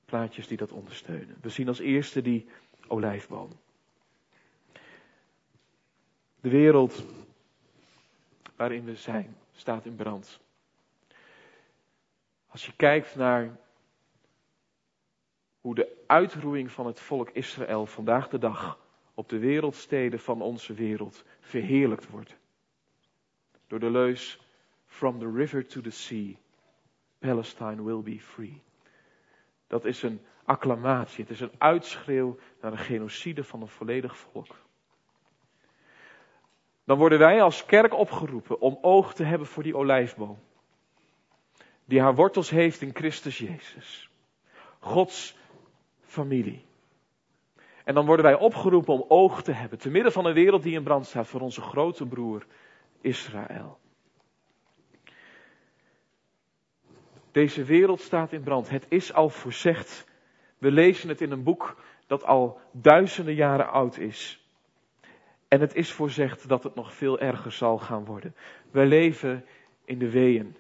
plaatjes 0.06 0.48
die 0.48 0.58
dat 0.58 0.72
ondersteunen. 0.72 1.38
We 1.42 1.50
zien 1.50 1.68
als 1.68 1.80
eerste 1.80 2.22
die 2.22 2.48
olijfboom. 2.88 3.50
De 6.42 6.50
wereld 6.50 7.06
waarin 8.56 8.86
we 8.86 8.96
zijn 8.96 9.38
staat 9.54 9.86
in 9.86 9.96
brand. 9.96 10.40
Als 12.48 12.66
je 12.66 12.74
kijkt 12.76 13.16
naar 13.16 13.58
hoe 15.62 15.76
de 15.76 16.04
uitroeiing 16.08 16.72
van 16.72 16.86
het 16.86 17.00
volk 17.00 17.30
Israël 17.30 17.86
vandaag 17.86 18.28
de 18.28 18.38
dag 18.38 18.80
op 19.14 19.30
de 19.30 19.38
wereldsteden 19.38 20.20
van 20.20 20.42
onze 20.42 20.74
wereld 20.74 21.24
verheerlijkt 21.40 22.10
wordt. 22.10 22.36
Door 23.68 23.80
de 23.80 23.90
leus 23.90 24.40
From 24.86 25.20
the 25.20 25.32
river 25.32 25.68
to 25.68 25.82
the 25.82 25.92
sea, 25.92 26.38
Palestine 27.20 27.84
will 27.84 28.02
be 28.02 28.20
free. 28.20 28.62
Dat 29.68 29.86
is 29.86 30.04
een 30.04 30.22
acclamatie, 30.46 31.24
het 31.24 31.34
is 31.34 31.40
een 31.40 31.56
uitschreeuw 31.58 32.38
naar 32.62 32.72
een 32.72 32.78
genocide 32.78 33.44
van 33.44 33.62
een 33.62 33.68
volledig 33.68 34.18
volk. 34.18 34.64
Dan 36.84 36.98
worden 36.98 37.20
wij 37.20 37.42
als 37.42 37.66
kerk 37.66 37.94
opgeroepen 37.94 38.60
om 38.60 38.78
oog 38.82 39.14
te 39.14 39.24
hebben 39.24 39.48
voor 39.48 39.64
die 39.64 39.78
olijfboom. 39.78 40.40
Die 41.86 42.02
haar 42.02 42.16
wortels 42.16 42.50
heeft 42.50 42.82
in 42.82 42.96
Christus 42.96 43.38
Jezus. 43.38 44.10
Gods 44.80 45.38
familie. 46.02 46.66
En 47.84 47.94
dan 47.94 48.06
worden 48.06 48.26
wij 48.26 48.36
opgeroepen 48.36 48.94
om 48.94 49.06
oog 49.08 49.44
te 49.44 49.52
hebben, 49.52 49.80
te 49.80 49.90
midden 49.90 50.12
van 50.12 50.26
een 50.26 50.34
wereld 50.34 50.64
die 50.64 50.76
in 50.76 50.84
brand 50.84 51.06
staat, 51.06 51.28
voor 51.28 51.42
onze 51.42 51.62
grote 51.62 52.06
broer 52.06 52.46
Israël. 53.02 53.80
Deze 57.36 57.64
wereld 57.64 58.02
staat 58.02 58.32
in 58.32 58.44
brand. 58.44 58.70
Het 58.70 58.86
is 58.90 59.14
al 59.14 59.30
voorzegd. 59.30 60.08
We 60.58 60.72
lezen 60.72 61.10
het 61.10 61.22
in 61.22 61.32
een 61.32 61.44
boek 61.44 61.82
dat 62.08 62.24
al 62.24 62.60
duizenden 62.72 63.34
jaren 63.34 63.70
oud 63.70 63.98
is. 63.98 64.46
En 65.48 65.62
het 65.62 65.76
is 65.76 65.92
voorzegd 65.92 66.48
dat 66.48 66.64
het 66.64 66.76
nog 66.76 66.94
veel 66.94 67.20
erger 67.20 67.52
zal 67.52 67.78
gaan 67.78 68.06
worden. 68.06 68.36
We 68.72 68.86
leven 68.86 69.46
in 69.86 70.00
de 70.00 70.10
weeën. 70.10 70.56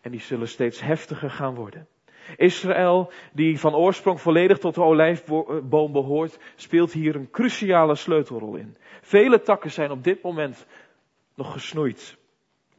En 0.00 0.10
die 0.10 0.20
zullen 0.20 0.48
steeds 0.48 0.80
heftiger 0.80 1.30
gaan 1.30 1.54
worden. 1.54 1.86
Israël, 2.36 3.12
die 3.32 3.60
van 3.60 3.74
oorsprong 3.74 4.20
volledig 4.20 4.58
tot 4.58 4.74
de 4.74 4.82
olijfboom 4.82 5.92
behoort, 5.92 6.38
speelt 6.54 6.92
hier 6.92 7.14
een 7.14 7.30
cruciale 7.30 7.94
sleutelrol 7.94 8.56
in. 8.56 8.76
Vele 9.00 9.40
takken 9.40 9.70
zijn 9.70 9.90
op 9.90 10.04
dit 10.04 10.22
moment 10.22 10.66
nog 11.34 11.52
gesnoeid. 11.52 12.16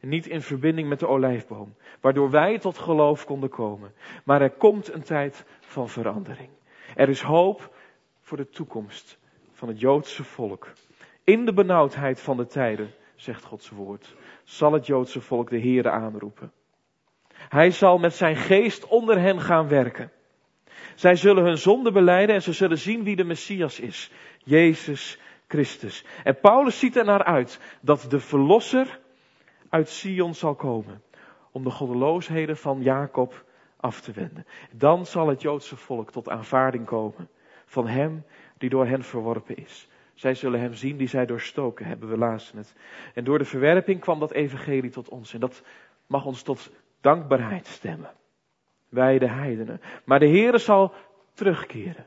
Niet 0.06 0.26
in 0.26 0.42
verbinding 0.42 0.88
met 0.88 0.98
de 0.98 1.08
olijfboom, 1.08 1.74
waardoor 2.00 2.30
wij 2.30 2.58
tot 2.58 2.78
geloof 2.78 3.24
konden 3.24 3.48
komen. 3.48 3.92
Maar 4.24 4.42
er 4.42 4.50
komt 4.50 4.92
een 4.92 5.02
tijd 5.02 5.44
van 5.60 5.88
verandering. 5.88 6.48
Er 6.94 7.08
is 7.08 7.20
hoop 7.20 7.74
voor 8.20 8.36
de 8.36 8.48
toekomst 8.48 9.18
van 9.52 9.68
het 9.68 9.80
Joodse 9.80 10.24
volk. 10.24 10.72
In 11.24 11.44
de 11.44 11.52
benauwdheid 11.52 12.20
van 12.20 12.36
de 12.36 12.46
tijden, 12.46 12.94
zegt 13.14 13.44
Gods 13.44 13.70
woord, 13.70 14.14
zal 14.44 14.72
het 14.72 14.86
Joodse 14.86 15.20
volk 15.20 15.50
de 15.50 15.60
Heere 15.60 15.90
aanroepen. 15.90 16.52
Hij 17.32 17.70
zal 17.70 17.98
met 17.98 18.14
zijn 18.14 18.36
geest 18.36 18.86
onder 18.86 19.20
hen 19.20 19.40
gaan 19.40 19.68
werken. 19.68 20.10
Zij 20.94 21.16
zullen 21.16 21.44
hun 21.44 21.58
zonde 21.58 21.92
beleiden 21.92 22.34
en 22.34 22.42
ze 22.42 22.52
zullen 22.52 22.78
zien 22.78 23.04
wie 23.04 23.16
de 23.16 23.24
Messias 23.24 23.80
is. 23.80 24.10
Jezus 24.38 25.18
Christus. 25.48 26.04
En 26.24 26.40
Paulus 26.40 26.78
ziet 26.78 26.96
er 26.96 27.04
naar 27.04 27.24
uit 27.24 27.60
dat 27.80 28.06
de 28.08 28.20
Verlosser 28.20 29.04
uit 29.76 29.88
Sion 29.88 30.34
zal 30.34 30.54
komen. 30.54 31.02
Om 31.52 31.64
de 31.64 31.70
goddeloosheden 31.70 32.56
van 32.56 32.82
Jacob 32.82 33.44
af 33.76 34.00
te 34.00 34.12
wenden. 34.12 34.46
Dan 34.72 35.06
zal 35.06 35.28
het 35.28 35.42
Joodse 35.42 35.76
volk 35.76 36.10
tot 36.10 36.28
aanvaarding 36.28 36.86
komen 36.86 37.28
van 37.66 37.86
hem 37.86 38.24
die 38.58 38.70
door 38.70 38.86
hen 38.86 39.02
verworpen 39.02 39.56
is. 39.56 39.88
Zij 40.14 40.34
zullen 40.34 40.60
hem 40.60 40.74
zien 40.74 40.96
die 40.96 41.08
zij 41.08 41.26
doorstoken 41.26 41.86
hebben, 41.86 42.08
we 42.08 42.16
lazen 42.16 42.58
het. 42.58 42.74
En 43.14 43.24
door 43.24 43.38
de 43.38 43.44
verwerping 43.44 44.00
kwam 44.00 44.18
dat 44.18 44.32
evangelie 44.32 44.90
tot 44.90 45.08
ons. 45.08 45.34
En 45.34 45.40
dat 45.40 45.62
mag 46.06 46.24
ons 46.24 46.42
tot 46.42 46.70
dankbaarheid 47.00 47.66
stemmen. 47.66 48.10
Wij 48.88 49.18
de 49.18 49.28
heidenen. 49.28 49.80
Maar 50.04 50.18
de 50.18 50.28
Heere 50.28 50.58
zal 50.58 50.92
terugkeren. 51.32 52.06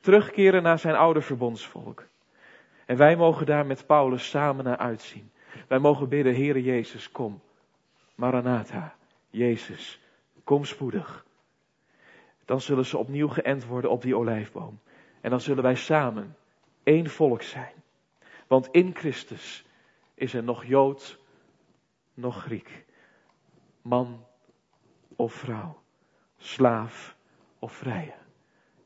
Terugkeren 0.00 0.62
naar 0.62 0.78
zijn 0.78 0.94
oude 0.94 1.20
verbondsvolk. 1.20 2.06
En 2.86 2.96
wij 2.96 3.16
mogen 3.16 3.46
daar 3.46 3.66
met 3.66 3.86
Paulus 3.86 4.28
samen 4.28 4.64
naar 4.64 4.78
uitzien. 4.78 5.30
Wij 5.66 5.78
mogen 5.78 6.08
bidden, 6.08 6.34
Heere 6.34 6.62
Jezus, 6.62 7.10
kom. 7.10 7.40
Maranatha, 8.14 8.96
Jezus, 9.30 10.00
kom 10.44 10.64
spoedig. 10.64 11.26
Dan 12.44 12.60
zullen 12.60 12.86
ze 12.86 12.98
opnieuw 12.98 13.28
geënt 13.28 13.64
worden 13.64 13.90
op 13.90 14.02
die 14.02 14.16
olijfboom. 14.16 14.80
En 15.20 15.30
dan 15.30 15.40
zullen 15.40 15.62
wij 15.62 15.74
samen 15.74 16.36
één 16.82 17.10
volk 17.10 17.42
zijn. 17.42 17.72
Want 18.46 18.68
in 18.70 18.94
Christus 18.94 19.66
is 20.14 20.34
er 20.34 20.42
nog 20.42 20.64
Jood, 20.64 21.18
nog 22.14 22.42
Griek. 22.42 22.84
Man 23.82 24.26
of 25.16 25.32
vrouw. 25.32 25.82
Slaaf 26.36 27.16
of 27.58 27.72
vrije. 27.72 28.14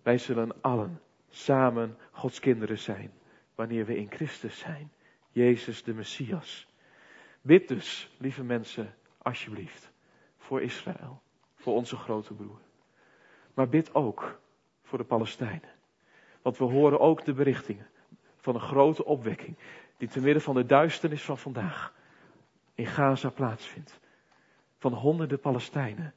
Wij 0.02 0.18
zullen 0.18 0.61
allen 0.61 1.00
samen 1.28 1.98
Gods 2.11 2.40
kinderen 2.40 2.78
zijn. 2.78 3.12
Wanneer 3.54 3.87
we 3.87 3.96
in 3.96 4.11
Christus 4.11 4.58
zijn. 4.58 4.92
Jezus 5.33 5.83
de 5.83 5.95
Messias. 5.95 6.66
Bid 7.40 7.68
dus, 7.68 8.11
lieve 8.18 8.42
mensen, 8.42 8.95
alsjeblieft. 9.18 9.92
Voor 10.37 10.62
Israël. 10.62 11.23
Voor 11.55 11.75
onze 11.75 11.97
grote 11.97 12.35
broer. 12.35 12.61
Maar 13.55 13.68
bid 13.68 13.95
ook 13.95 14.40
voor 14.83 14.99
de 14.99 15.05
Palestijnen. 15.05 15.71
Want 16.42 16.59
we 16.59 16.64
horen 16.64 17.01
ook 17.01 17.25
de 17.25 17.33
berichtingen 17.33 17.87
van 18.37 18.55
een 18.55 18.61
grote 18.61 19.05
opwekking. 19.05 19.57
Die 19.97 20.09
te 20.09 20.21
midden 20.21 20.42
van 20.42 20.55
de 20.55 20.66
duisternis 20.66 21.23
van 21.23 21.38
vandaag 21.38 21.95
in 22.75 22.87
Gaza 22.87 23.31
plaatsvindt. 23.31 24.01
Van 24.79 24.92
honderden 24.92 25.40
Palestijnen 25.40 26.14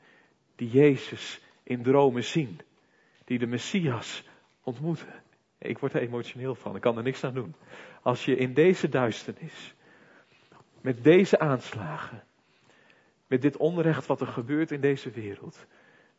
die 0.56 0.70
Jezus 0.70 1.42
in 1.64 1.84
dromen 1.84 2.24
zien. 2.24 2.60
Die 3.24 3.40
de 3.40 3.48
Messias 3.48 4.24
ontmoeten. 4.64 5.24
Ik 5.68 5.80
word 5.80 5.94
er 5.94 6.02
emotioneel 6.02 6.56
van, 6.56 6.76
ik 6.76 6.82
kan 6.82 6.98
er 6.98 7.04
niks 7.04 7.24
aan 7.24 7.34
doen. 7.34 7.56
Als 8.02 8.26
je 8.26 8.36
in 8.36 8.54
deze 8.54 8.90
duisternis, 8.90 9.76
met 10.82 11.04
deze 11.04 11.40
aanslagen, 11.40 12.24
met 13.28 13.42
dit 13.42 13.58
onrecht 13.58 14.06
wat 14.06 14.22
er 14.22 14.28
gebeurt 14.28 14.72
in 14.72 14.82
deze 14.82 15.10
wereld, 15.10 15.66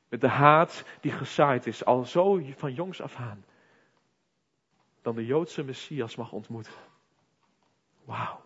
met 0.09 0.21
de 0.21 0.29
haat 0.29 0.85
die 1.01 1.13
gezaaid 1.13 1.67
is, 1.67 1.85
al 1.85 2.05
zo 2.05 2.41
van 2.57 2.75
jongs 2.75 3.01
af 3.01 3.17
aan, 3.17 3.45
dan 5.03 5.15
de 5.15 5.27
Joodse 5.27 5.65
Messias 5.65 6.17
mag 6.17 6.33
ontmoeten. 6.33 6.73
Wauw. 8.05 8.41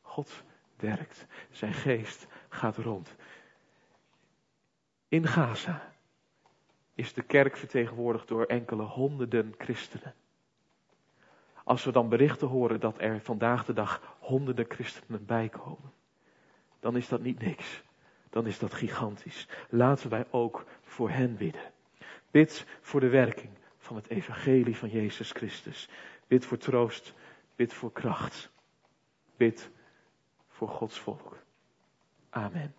God 0.00 0.44
werkt. 0.76 1.26
Zijn 1.50 1.72
geest 1.72 2.26
gaat 2.48 2.76
rond. 2.76 3.14
In 5.08 5.26
Gaza 5.26 5.92
is 6.98 7.12
de 7.12 7.22
kerk 7.22 7.56
vertegenwoordigd 7.56 8.28
door 8.28 8.44
enkele 8.44 8.82
honderden 8.82 9.54
christenen. 9.58 10.14
Als 11.64 11.84
we 11.84 11.92
dan 11.92 12.08
berichten 12.08 12.48
horen 12.48 12.80
dat 12.80 13.00
er 13.00 13.20
vandaag 13.20 13.64
de 13.64 13.72
dag 13.72 14.16
honderden 14.18 14.64
christenen 14.68 15.26
bijkomen, 15.26 15.92
dan 16.80 16.96
is 16.96 17.08
dat 17.08 17.20
niet 17.20 17.40
niks. 17.40 17.82
Dan 18.30 18.46
is 18.46 18.58
dat 18.58 18.74
gigantisch. 18.74 19.48
Laten 19.68 20.10
wij 20.10 20.26
ook 20.30 20.64
voor 20.82 21.10
hen 21.10 21.36
bidden. 21.36 21.72
Bid 22.30 22.66
voor 22.80 23.00
de 23.00 23.08
werking 23.08 23.50
van 23.78 23.96
het 23.96 24.08
evangelie 24.08 24.76
van 24.76 24.88
Jezus 24.88 25.30
Christus. 25.30 25.88
Bid 26.26 26.44
voor 26.44 26.58
troost, 26.58 27.14
bid 27.56 27.72
voor 27.72 27.92
kracht. 27.92 28.50
Bid 29.36 29.70
voor 30.48 30.68
Gods 30.68 30.98
volk. 30.98 31.36
Amen. 32.30 32.74